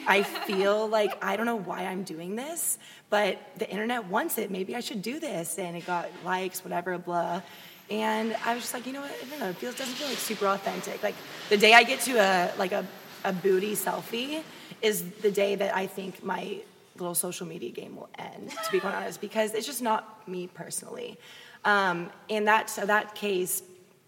I 0.08 0.24
feel 0.48 0.88
like 0.88 1.22
I 1.24 1.36
don't 1.36 1.46
know 1.46 1.58
why 1.58 1.86
I'm 1.86 2.04
doing 2.04 2.36
this, 2.36 2.78
but 3.10 3.40
the 3.58 3.70
internet 3.70 4.06
wants 4.06 4.38
it. 4.38 4.52
Maybe 4.52 4.76
I 4.76 4.80
should 4.80 5.02
do 5.02 5.20
this. 5.20 5.60
And 5.60 5.76
it 5.76 5.86
got 5.86 6.10
likes, 6.24 6.64
whatever, 6.64 6.98
blah. 6.98 7.42
And 7.90 8.36
I 8.46 8.54
was 8.54 8.64
just 8.64 8.74
like, 8.74 8.88
you 8.88 8.94
know 8.94 9.02
what? 9.02 9.12
I 9.12 9.30
don't 9.30 9.40
know. 9.40 9.50
It 9.50 9.58
feels 9.58 9.76
doesn't 9.76 9.96
feel 9.96 10.08
like 10.08 10.18
super 10.18 10.48
authentic. 10.48 11.04
Like 11.04 11.16
the 11.50 11.58
day 11.58 11.74
I 11.74 11.84
get 11.84 12.00
to 12.02 12.14
a 12.14 12.54
like 12.58 12.72
a, 12.72 12.86
a 13.26 13.34
booty 13.34 13.76
selfie 13.76 14.42
is 14.82 15.04
the 15.22 15.32
day 15.32 15.56
that 15.56 15.76
I 15.76 15.88
think 15.88 16.24
my 16.24 16.60
little 16.98 17.16
social 17.16 17.46
media 17.46 17.72
game 17.72 17.96
will 17.96 18.10
end. 18.18 18.50
To 18.50 18.72
be 18.72 18.80
quite 18.80 18.96
honest, 18.96 19.20
because 19.20 19.54
it's 19.54 19.66
just 19.66 19.82
not 19.82 20.28
me 20.28 20.48
personally. 20.48 21.18
Um, 21.66 22.10
in 22.28 22.46
that 22.46 22.70
so 22.70 22.86
that 22.86 23.16
case, 23.16 23.64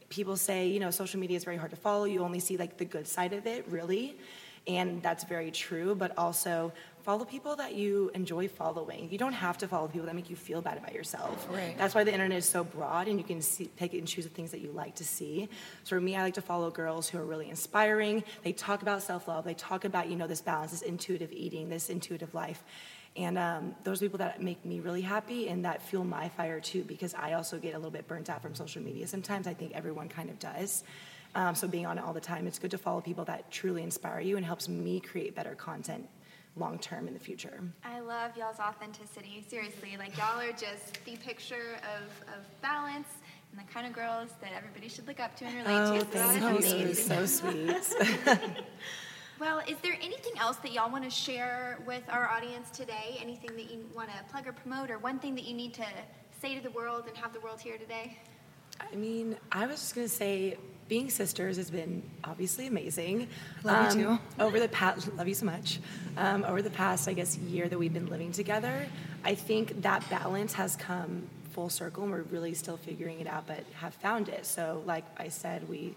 people 0.09 0.37
say, 0.37 0.67
you 0.67 0.79
know, 0.79 0.91
social 0.91 1.19
media 1.19 1.37
is 1.37 1.43
very 1.43 1.57
hard 1.57 1.71
to 1.71 1.77
follow. 1.77 2.05
You 2.05 2.21
only 2.21 2.39
see 2.39 2.57
like 2.57 2.77
the 2.77 2.85
good 2.85 3.07
side 3.07 3.33
of 3.33 3.47
it, 3.47 3.65
really. 3.69 4.17
And 4.67 5.01
that's 5.03 5.23
very 5.23 5.51
true, 5.51 5.93
but 5.93 6.17
also 6.17 6.73
follow 7.03 7.23
people 7.23 7.55
that 7.55 7.75
you 7.75 8.09
enjoy 8.15 8.47
following. 8.47 9.07
You 9.11 9.19
don't 9.19 9.33
have 9.33 9.59
to 9.59 9.67
follow 9.67 9.87
people 9.87 10.07
that 10.07 10.15
make 10.15 10.27
you 10.27 10.35
feel 10.35 10.59
bad 10.59 10.79
about 10.79 10.91
yourself. 10.93 11.47
Right. 11.51 11.77
That's 11.77 11.93
why 11.93 12.03
the 12.03 12.11
internet 12.11 12.39
is 12.39 12.45
so 12.45 12.63
broad 12.63 13.07
and 13.07 13.19
you 13.19 13.23
can 13.23 13.43
see, 13.43 13.69
pick 13.77 13.93
and 13.93 14.07
choose 14.07 14.23
the 14.23 14.31
things 14.31 14.49
that 14.49 14.61
you 14.61 14.71
like 14.71 14.95
to 14.95 15.03
see. 15.03 15.47
So 15.83 15.95
for 15.95 16.01
me, 16.01 16.15
I 16.15 16.23
like 16.23 16.33
to 16.33 16.41
follow 16.41 16.71
girls 16.71 17.07
who 17.07 17.19
are 17.19 17.25
really 17.25 17.47
inspiring. 17.47 18.23
They 18.43 18.53
talk 18.53 18.81
about 18.81 19.03
self-love. 19.03 19.45
They 19.45 19.53
talk 19.53 19.85
about, 19.85 20.09
you 20.09 20.15
know, 20.15 20.25
this 20.25 20.41
balance, 20.41 20.71
this 20.71 20.81
intuitive 20.81 21.31
eating, 21.31 21.69
this 21.69 21.91
intuitive 21.91 22.33
life. 22.33 22.63
And 23.15 23.38
um, 23.38 23.75
those 23.84 23.99
people 23.99 24.17
that 24.17 24.41
make 24.41 24.65
me 24.65 24.82
really 24.82 25.01
happy 25.01 25.47
and 25.47 25.63
that 25.63 25.82
fuel 25.82 26.04
my 26.04 26.28
fire 26.30 26.60
too, 26.60 26.84
because 26.84 27.13
I 27.13 27.34
also 27.34 27.58
get 27.58 27.73
a 27.73 27.78
little 27.78 27.91
bit 27.91 28.08
burnt 28.08 28.30
out 28.30 28.41
from 28.41 28.56
social 28.56 28.82
media 28.82 29.08
sometimes. 29.08 29.47
I 29.47 29.54
think 29.54 29.71
everyone 29.73 30.10
kind 30.10 30.30
of 30.30 30.38
does. 30.38 30.84
Um, 31.34 31.56
so 31.56 31.67
being 31.67 31.86
on 31.86 31.97
it 31.97 32.04
all 32.04 32.13
the 32.13 32.21
time, 32.21 32.47
it's 32.47 32.60
good 32.60 32.71
to 32.71 32.78
follow 32.78 33.01
people 33.01 33.25
that 33.25 33.51
truly 33.51 33.84
inspire 33.84 34.19
you 34.19 34.38
and 34.38 34.45
helps 34.45 34.67
me 34.67 34.99
create 34.99 35.36
better 35.36 35.56
content 35.56 36.08
long 36.58 36.80
term 36.80 37.08
in 37.08 37.13
the 37.13 37.19
future. 37.19 37.62
I 37.84 37.99
love 37.99 38.38
y'all's 38.38 38.60
authenticity. 38.60 39.45
Seriously, 39.47 39.95
like 39.97 40.17
y'all 40.17 40.39
are 40.39 40.51
just 40.51 41.04
the 41.06 41.17
picture 41.17 41.78
of, 41.95 42.36
of 42.36 42.62
balance 42.62 43.10
and 43.51 43.60
the 43.60 43.71
kind 43.71 43.86
of 43.86 43.93
girls 43.93 44.30
that 44.41 44.51
everybody 44.56 44.88
should 44.88 45.08
look 45.08 45.19
up 45.19 45.36
to 45.38 45.45
and 45.45 45.56
relate 45.56 45.65
oh, 45.67 45.99
to. 45.99 46.60
So 46.62 46.75
you. 46.75 46.93
So 46.93 47.25
sweet. 47.25 47.95
Well, 49.37 49.59
is 49.67 49.75
there 49.83 49.97
anything 50.01 50.31
else 50.39 50.55
that 50.57 50.71
y'all 50.71 50.89
want 50.89 51.03
to 51.03 51.09
share 51.09 51.77
with 51.85 52.03
our 52.09 52.29
audience 52.29 52.69
today? 52.69 53.19
Anything 53.21 53.53
that 53.57 53.69
you 53.69 53.85
want 53.93 54.09
to 54.09 54.23
plug 54.31 54.47
or 54.47 54.53
promote, 54.53 54.89
or 54.89 54.97
one 54.97 55.19
thing 55.19 55.35
that 55.35 55.43
you 55.43 55.53
need 55.53 55.73
to 55.73 55.85
say 56.41 56.55
to 56.55 56.61
the 56.61 56.71
world 56.71 57.03
and 57.07 57.17
have 57.17 57.33
the 57.33 57.41
world 57.41 57.59
hear 57.59 57.77
today? 57.77 58.17
I 58.79 58.95
mean, 58.95 59.35
I 59.51 59.67
was 59.67 59.77
just 59.77 59.93
going 59.93 60.07
to 60.07 60.13
say, 60.13 60.57
being 60.87 61.09
sisters 61.09 61.57
has 61.57 61.69
been 61.69 62.01
obviously 62.23 62.67
amazing. 62.67 63.27
Love 63.65 63.91
um, 63.91 63.99
you 63.99 64.05
too. 64.05 64.19
Over 64.39 64.59
the 64.59 64.69
past, 64.69 65.13
love 65.15 65.27
you 65.27 65.33
so 65.33 65.47
much. 65.47 65.79
Um, 66.15 66.45
over 66.45 66.61
the 66.61 66.69
past, 66.69 67.09
I 67.09 67.13
guess, 67.13 67.37
year 67.37 67.67
that 67.67 67.77
we've 67.77 67.93
been 67.93 68.07
living 68.07 68.31
together, 68.31 68.87
I 69.25 69.35
think 69.35 69.81
that 69.81 70.09
balance 70.09 70.53
has 70.53 70.77
come 70.77 71.27
full 71.51 71.69
circle 71.69 72.03
and 72.03 72.11
we're 72.11 72.21
really 72.21 72.53
still 72.53 72.77
figuring 72.77 73.19
it 73.19 73.27
out, 73.27 73.47
but 73.47 73.65
have 73.73 73.95
found 73.95 74.29
it. 74.29 74.45
So, 74.45 74.81
like 74.85 75.03
I 75.17 75.27
said, 75.27 75.67
we, 75.67 75.95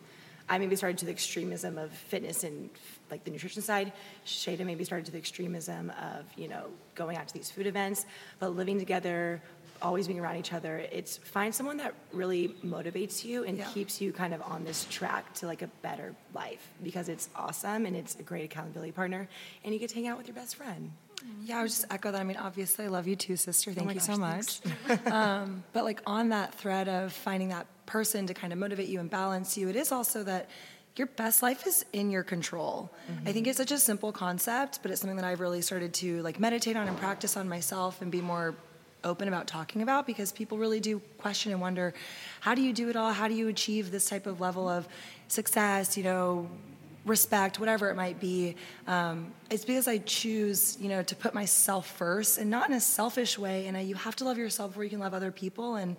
I 0.48 0.58
maybe 0.58 0.74
started 0.74 0.98
to 0.98 1.04
the 1.04 1.12
extremism 1.12 1.78
of 1.78 1.92
fitness 1.92 2.42
and 2.42 2.70
like 3.10 3.24
the 3.24 3.30
nutrition 3.30 3.62
side. 3.62 3.92
Shada 4.26 4.64
maybe 4.64 4.84
started 4.84 5.06
to 5.06 5.12
the 5.12 5.18
extremism 5.18 5.90
of, 6.00 6.24
you 6.36 6.48
know, 6.48 6.66
going 6.94 7.16
out 7.16 7.28
to 7.28 7.34
these 7.34 7.50
food 7.50 7.66
events, 7.66 8.06
but 8.38 8.56
living 8.56 8.78
together, 8.78 9.40
always 9.80 10.06
being 10.08 10.18
around 10.20 10.36
each 10.36 10.52
other. 10.52 10.78
It's 10.90 11.18
find 11.18 11.54
someone 11.54 11.76
that 11.78 11.94
really 12.12 12.48
motivates 12.64 13.24
you 13.24 13.44
and 13.44 13.58
Yeah. 13.58 13.66
keeps 13.68 14.00
you 14.00 14.12
kind 14.12 14.34
of 14.34 14.42
on 14.42 14.64
this 14.64 14.86
track 14.90 15.32
to 15.34 15.46
like 15.46 15.62
a 15.62 15.68
better 15.82 16.14
life 16.34 16.66
because 16.82 17.08
it's 17.08 17.28
awesome 17.36 17.86
and 17.86 17.94
it's 17.96 18.16
a 18.16 18.22
great 18.22 18.44
accountability 18.44 18.92
partner 18.92 19.28
and 19.64 19.72
you 19.72 19.78
get 19.78 19.90
to 19.90 19.94
hang 19.94 20.08
out 20.08 20.18
with 20.18 20.26
your 20.26 20.34
best 20.34 20.56
friend. 20.56 20.90
Yeah, 21.44 21.58
I 21.58 21.62
would 21.62 21.70
just 21.70 21.84
echo 21.90 22.12
that. 22.12 22.20
I 22.20 22.24
mean, 22.24 22.36
obviously, 22.36 22.84
I 22.84 22.88
love 22.88 23.08
you 23.08 23.16
too, 23.16 23.36
sister. 23.36 23.72
Thank 23.72 23.86
my 23.88 23.92
you 23.94 24.00
so 24.00 24.16
much. 24.16 24.60
um, 25.06 25.64
but 25.72 25.82
like 25.84 26.00
on 26.06 26.28
that 26.28 26.54
thread 26.54 26.88
of 26.88 27.12
finding 27.12 27.48
that 27.48 27.66
person 27.86 28.26
to 28.28 28.34
kind 28.34 28.52
of 28.52 28.58
motivate 28.58 28.88
you 28.88 29.00
and 29.00 29.10
balance 29.10 29.56
you, 29.56 29.68
it 29.68 29.74
is 29.76 29.90
also 29.90 30.22
that 30.24 30.48
your 30.96 31.06
best 31.06 31.42
life 31.42 31.66
is 31.66 31.84
in 31.92 32.10
your 32.10 32.24
control. 32.24 32.90
I 33.24 33.32
think 33.32 33.46
it's 33.46 33.58
such 33.58 33.70
a 33.70 33.78
simple 33.78 34.10
concept, 34.10 34.80
but 34.82 34.90
it's 34.90 35.00
something 35.00 35.16
that 35.16 35.24
I've 35.24 35.40
really 35.40 35.62
started 35.62 35.94
to 35.94 36.22
like 36.22 36.40
meditate 36.40 36.76
on 36.76 36.88
and 36.88 36.96
practice 36.98 37.36
on 37.36 37.48
myself 37.48 38.02
and 38.02 38.10
be 38.10 38.20
more 38.20 38.56
open 39.04 39.28
about 39.28 39.46
talking 39.46 39.82
about 39.82 40.06
because 40.06 40.32
people 40.32 40.58
really 40.58 40.80
do 40.80 41.00
question 41.18 41.52
and 41.52 41.60
wonder 41.60 41.94
how 42.40 42.52
do 42.52 42.62
you 42.62 42.72
do 42.72 42.88
it 42.88 42.96
all 42.96 43.12
how 43.12 43.28
do 43.28 43.34
you 43.34 43.46
achieve 43.46 43.92
this 43.92 44.08
type 44.08 44.26
of 44.26 44.40
level 44.40 44.68
of 44.68 44.88
success 45.28 45.96
you 45.96 46.02
know 46.02 46.50
respect, 47.08 47.58
whatever 47.58 47.90
it 47.90 47.96
might 47.96 48.20
be. 48.20 48.54
Um, 48.86 49.32
it's 49.50 49.64
because 49.64 49.88
I 49.88 49.98
choose, 49.98 50.76
you 50.80 50.88
know, 50.88 51.02
to 51.02 51.16
put 51.16 51.34
myself 51.34 51.86
first 51.96 52.38
and 52.38 52.50
not 52.50 52.68
in 52.68 52.76
a 52.76 52.80
selfish 52.80 53.38
way. 53.38 53.66
And 53.66 53.76
I, 53.76 53.80
you 53.80 53.94
have 53.94 54.16
to 54.16 54.24
love 54.24 54.38
yourself 54.38 54.70
before 54.70 54.84
you 54.84 54.90
can 54.90 55.00
love 55.00 55.14
other 55.14 55.32
people. 55.32 55.76
And, 55.76 55.96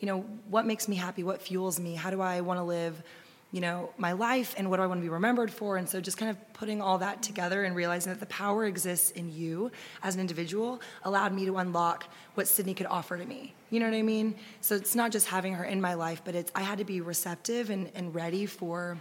you 0.00 0.06
know, 0.06 0.20
what 0.48 0.66
makes 0.66 0.88
me 0.88 0.96
happy? 0.96 1.22
What 1.22 1.40
fuels 1.40 1.78
me? 1.80 1.94
How 1.94 2.10
do 2.10 2.20
I 2.20 2.40
want 2.40 2.58
to 2.58 2.64
live? 2.64 3.02
You 3.50 3.62
know, 3.62 3.90
my 3.96 4.12
life 4.12 4.54
and 4.58 4.68
what 4.68 4.76
do 4.76 4.82
I 4.82 4.86
want 4.86 5.00
to 5.00 5.02
be 5.02 5.08
remembered 5.08 5.50
for? 5.50 5.78
And 5.78 5.88
so, 5.88 6.02
just 6.02 6.18
kind 6.18 6.30
of 6.30 6.52
putting 6.52 6.82
all 6.82 6.98
that 6.98 7.22
together 7.22 7.64
and 7.64 7.74
realizing 7.74 8.12
that 8.12 8.20
the 8.20 8.26
power 8.26 8.66
exists 8.66 9.10
in 9.12 9.32
you 9.32 9.70
as 10.02 10.14
an 10.14 10.20
individual 10.20 10.82
allowed 11.04 11.32
me 11.32 11.46
to 11.46 11.56
unlock 11.56 12.04
what 12.34 12.46
Sydney 12.46 12.74
could 12.74 12.86
offer 12.86 13.16
to 13.16 13.24
me. 13.24 13.54
You 13.70 13.80
know 13.80 13.86
what 13.86 13.96
I 13.96 14.02
mean? 14.02 14.34
So, 14.60 14.74
it's 14.74 14.94
not 14.94 15.12
just 15.12 15.28
having 15.28 15.54
her 15.54 15.64
in 15.64 15.80
my 15.80 15.94
life, 15.94 16.20
but 16.24 16.34
it's 16.34 16.52
I 16.54 16.60
had 16.60 16.76
to 16.78 16.84
be 16.84 17.00
receptive 17.00 17.70
and, 17.70 17.90
and 17.94 18.14
ready 18.14 18.44
for 18.44 18.98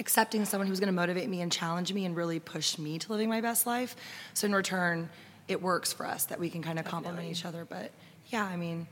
accepting 0.00 0.44
someone 0.44 0.66
who's 0.68 0.80
going 0.80 0.88
to 0.88 0.92
motivate 0.92 1.28
me 1.28 1.40
and 1.40 1.50
challenge 1.50 1.92
me 1.92 2.04
and 2.04 2.14
really 2.14 2.40
push 2.40 2.78
me 2.78 2.98
to 2.98 3.12
living 3.12 3.28
my 3.28 3.40
best 3.40 3.66
life. 3.66 3.96
So 4.34 4.46
in 4.46 4.54
return, 4.54 5.08
it 5.48 5.60
works 5.62 5.92
for 5.92 6.06
us 6.06 6.26
that 6.26 6.38
we 6.38 6.50
can 6.50 6.62
kind 6.62 6.78
of 6.78 6.84
complement 6.84 7.28
each 7.28 7.44
other. 7.44 7.64
But 7.64 7.90
yeah, 8.26 8.44
I 8.44 8.56
mean, 8.56 8.86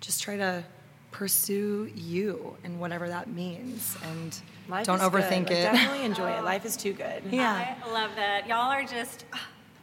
just 0.00 0.22
try 0.22 0.36
to 0.36 0.64
pursue 1.10 1.90
you 1.94 2.56
and 2.64 2.78
whatever 2.80 3.08
that 3.08 3.28
means, 3.28 3.96
and 4.10 4.36
Life 4.68 4.86
don't 4.86 5.00
is 5.00 5.08
good. 5.08 5.12
overthink 5.12 5.42
Like, 5.48 5.50
it. 5.50 5.62
Definitely 5.62 6.04
enjoy 6.04 6.30
it. 6.32 6.44
Life 6.44 6.64
is 6.64 6.76
too 6.76 6.92
good. 6.92 7.22
yeah. 7.30 7.76
I 7.84 7.90
love 7.92 8.10
that. 8.16 8.46
Y'all 8.46 8.70
are 8.70 8.84
just 8.84 9.24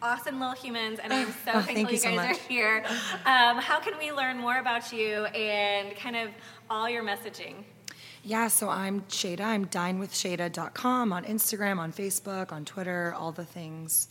awesome 0.01 0.39
little 0.39 0.55
humans, 0.55 0.99
and 1.03 1.11
I'm 1.11 1.27
so 1.27 1.33
Oh, 1.47 1.51
thankful 1.61 1.73
thank 1.75 1.87
you 1.89 1.93
you 1.93 1.97
so 1.99 2.09
guys 2.15 2.15
much. 2.15 2.37
are 2.37 2.47
here. 2.49 2.83
Um, 3.25 3.57
how 3.57 3.79
can 3.79 3.97
we 3.97 4.11
learn 4.11 4.37
more 4.37 4.57
about 4.59 4.93
you 4.93 5.25
and 5.25 5.95
kind 5.97 6.15
of 6.15 6.29
all 6.69 6.89
your 6.89 7.03
messaging? 7.03 7.55
Yeah, 8.23 8.47
so 8.49 8.69
I'm 8.69 9.01
Shada. 9.03 9.41
I'm 9.41 9.65
dinewithshada.com 9.67 11.13
on 11.13 11.23
Instagram, 11.23 11.79
on 11.79 11.93
Facebook, 11.93 12.51
on 12.51 12.65
Twitter, 12.65 13.13
all 13.17 13.31
the 13.31 13.45
things. 13.45 14.09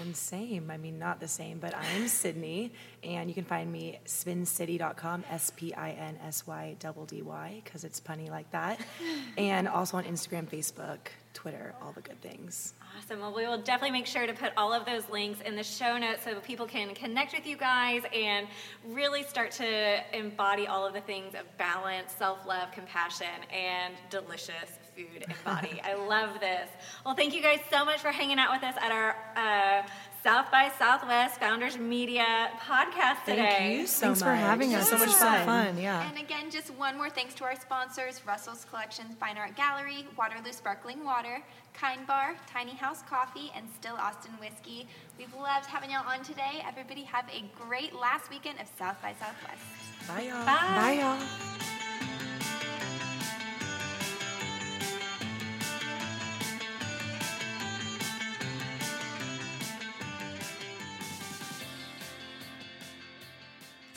And 0.00 0.14
same. 0.14 0.70
I 0.70 0.76
mean, 0.76 0.98
not 0.98 1.18
the 1.18 1.28
same, 1.28 1.58
but 1.58 1.74
I'm 1.74 2.08
Sydney, 2.08 2.72
and 3.02 3.28
you 3.28 3.34
can 3.34 3.44
find 3.44 3.72
me 3.72 3.98
spinsyddy.com, 4.04 5.24
S 5.30 5.52
P 5.56 5.74
I 5.74 5.90
N 5.92 6.18
S 6.24 6.46
Y 6.46 6.76
double 6.78 7.06
D 7.06 7.22
Y, 7.22 7.62
because 7.64 7.84
it's 7.84 8.00
punny 8.00 8.30
like 8.30 8.50
that. 8.52 8.80
and 9.38 9.66
also 9.66 9.96
on 9.96 10.04
Instagram, 10.04 10.46
Facebook, 10.46 10.98
Twitter, 11.32 11.74
all 11.82 11.92
the 11.92 12.00
good 12.00 12.20
things. 12.20 12.74
Awesome. 12.96 13.20
Well, 13.20 13.34
we 13.34 13.46
will 13.46 13.58
definitely 13.58 13.92
make 13.92 14.06
sure 14.06 14.26
to 14.26 14.32
put 14.32 14.52
all 14.56 14.72
of 14.72 14.84
those 14.84 15.08
links 15.08 15.40
in 15.40 15.56
the 15.56 15.62
show 15.62 15.96
notes 15.96 16.24
so 16.24 16.38
people 16.40 16.66
can 16.66 16.94
connect 16.94 17.32
with 17.32 17.46
you 17.46 17.56
guys 17.56 18.02
and 18.14 18.46
really 18.88 19.22
start 19.22 19.52
to 19.52 20.00
embody 20.12 20.66
all 20.66 20.86
of 20.86 20.94
the 20.94 21.00
things 21.00 21.34
of 21.34 21.44
balance, 21.56 22.12
self 22.12 22.46
love, 22.46 22.72
compassion, 22.72 23.26
and 23.52 23.94
delicious 24.10 24.78
food 24.98 25.24
and 25.24 25.44
body. 25.44 25.80
I 25.84 25.94
love 25.94 26.40
this. 26.40 26.68
Well, 27.04 27.14
thank 27.14 27.34
you 27.34 27.42
guys 27.42 27.60
so 27.70 27.84
much 27.84 28.00
for 28.00 28.10
hanging 28.10 28.38
out 28.38 28.52
with 28.52 28.64
us 28.64 28.74
at 28.80 28.90
our 28.90 29.16
uh, 29.36 29.86
South 30.24 30.50
by 30.50 30.70
Southwest 30.78 31.38
Founders 31.38 31.78
Media 31.78 32.50
podcast 32.60 33.24
today. 33.24 33.56
Thank 33.58 33.80
you 33.80 33.86
so 33.86 34.06
Thanks 34.06 34.20
much. 34.20 34.28
for 34.28 34.34
having 34.34 34.74
us. 34.74 34.90
So 34.90 34.98
much 34.98 35.08
was 35.08 35.16
so 35.16 35.26
fun. 35.26 35.46
fun. 35.46 35.78
Yeah. 35.78 36.08
And 36.08 36.18
again, 36.18 36.50
just 36.50 36.70
one 36.74 36.96
more 36.96 37.10
thanks 37.10 37.34
to 37.34 37.44
our 37.44 37.54
sponsors 37.54 38.20
Russell's 38.26 38.64
Collections 38.64 39.14
Fine 39.20 39.38
Art 39.38 39.54
Gallery, 39.54 40.06
Waterloo 40.16 40.52
Sparkling 40.52 41.04
Water, 41.04 41.40
Kind 41.74 42.06
Bar, 42.06 42.34
Tiny 42.52 42.74
House 42.74 43.02
Coffee, 43.08 43.52
and 43.54 43.68
Still 43.78 43.94
Austin 43.94 44.32
Whiskey. 44.40 44.88
We've 45.16 45.32
loved 45.34 45.66
having 45.66 45.92
y'all 45.92 46.08
on 46.08 46.24
today. 46.24 46.62
Everybody 46.66 47.04
have 47.04 47.26
a 47.32 47.44
great 47.64 47.94
last 47.94 48.30
weekend 48.30 48.58
of 48.60 48.66
South 48.78 49.00
by 49.00 49.12
Southwest. 49.12 49.62
Bye, 50.08 50.22
y'all. 50.22 50.44
Bye. 50.44 50.76
Bye, 50.76 50.92
y'all. 51.00 52.27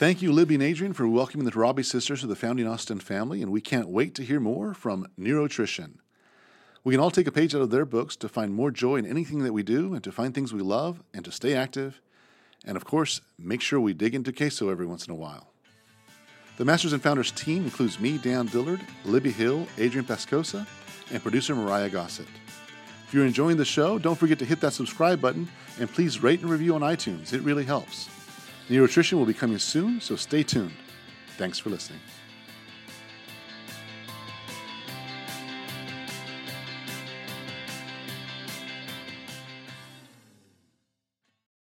Thank 0.01 0.23
you, 0.23 0.31
Libby 0.31 0.55
and 0.55 0.63
Adrian, 0.63 0.93
for 0.93 1.07
welcoming 1.07 1.45
the 1.45 1.51
Robbie 1.51 1.83
sisters 1.83 2.21
to 2.21 2.25
the 2.25 2.35
Founding 2.35 2.65
Austin 2.65 2.99
family, 2.99 3.43
and 3.43 3.51
we 3.51 3.61
can't 3.61 3.87
wait 3.87 4.15
to 4.15 4.23
hear 4.23 4.39
more 4.39 4.73
from 4.73 5.05
Neurotrition. 5.15 5.99
We 6.83 6.95
can 6.95 6.99
all 6.99 7.11
take 7.11 7.27
a 7.27 7.31
page 7.31 7.53
out 7.53 7.61
of 7.61 7.69
their 7.69 7.85
books 7.85 8.15
to 8.15 8.27
find 8.27 8.51
more 8.51 8.71
joy 8.71 8.95
in 8.95 9.05
anything 9.05 9.43
that 9.43 9.53
we 9.53 9.61
do 9.61 9.93
and 9.93 10.03
to 10.03 10.11
find 10.11 10.33
things 10.33 10.53
we 10.53 10.61
love 10.61 11.03
and 11.13 11.23
to 11.23 11.31
stay 11.31 11.53
active. 11.53 12.01
And 12.65 12.77
of 12.77 12.83
course, 12.83 13.21
make 13.37 13.61
sure 13.61 13.79
we 13.79 13.93
dig 13.93 14.15
into 14.15 14.33
queso 14.33 14.69
every 14.69 14.87
once 14.87 15.05
in 15.05 15.11
a 15.11 15.15
while. 15.15 15.53
The 16.57 16.65
Masters 16.65 16.93
and 16.93 17.03
Founders 17.03 17.29
team 17.29 17.65
includes 17.65 17.99
me, 17.99 18.17
Dan 18.17 18.47
Dillard, 18.47 18.81
Libby 19.05 19.31
Hill, 19.31 19.67
Adrian 19.77 20.07
Pascosa, 20.07 20.65
and 21.11 21.21
producer 21.21 21.55
Mariah 21.55 21.91
Gossett. 21.91 22.25
If 23.07 23.13
you're 23.13 23.27
enjoying 23.27 23.57
the 23.57 23.65
show, 23.65 23.99
don't 23.99 24.17
forget 24.17 24.39
to 24.39 24.45
hit 24.45 24.61
that 24.61 24.73
subscribe 24.73 25.21
button 25.21 25.47
and 25.79 25.93
please 25.93 26.23
rate 26.23 26.41
and 26.41 26.49
review 26.49 26.73
on 26.73 26.81
iTunes. 26.81 27.33
It 27.33 27.43
really 27.43 27.65
helps. 27.65 28.09
Neurotrition 28.69 29.13
will 29.13 29.25
be 29.25 29.33
coming 29.33 29.57
soon, 29.57 29.99
so 29.99 30.15
stay 30.15 30.43
tuned. 30.43 30.73
Thanks 31.37 31.59
for 31.59 31.69
listening. 31.69 31.99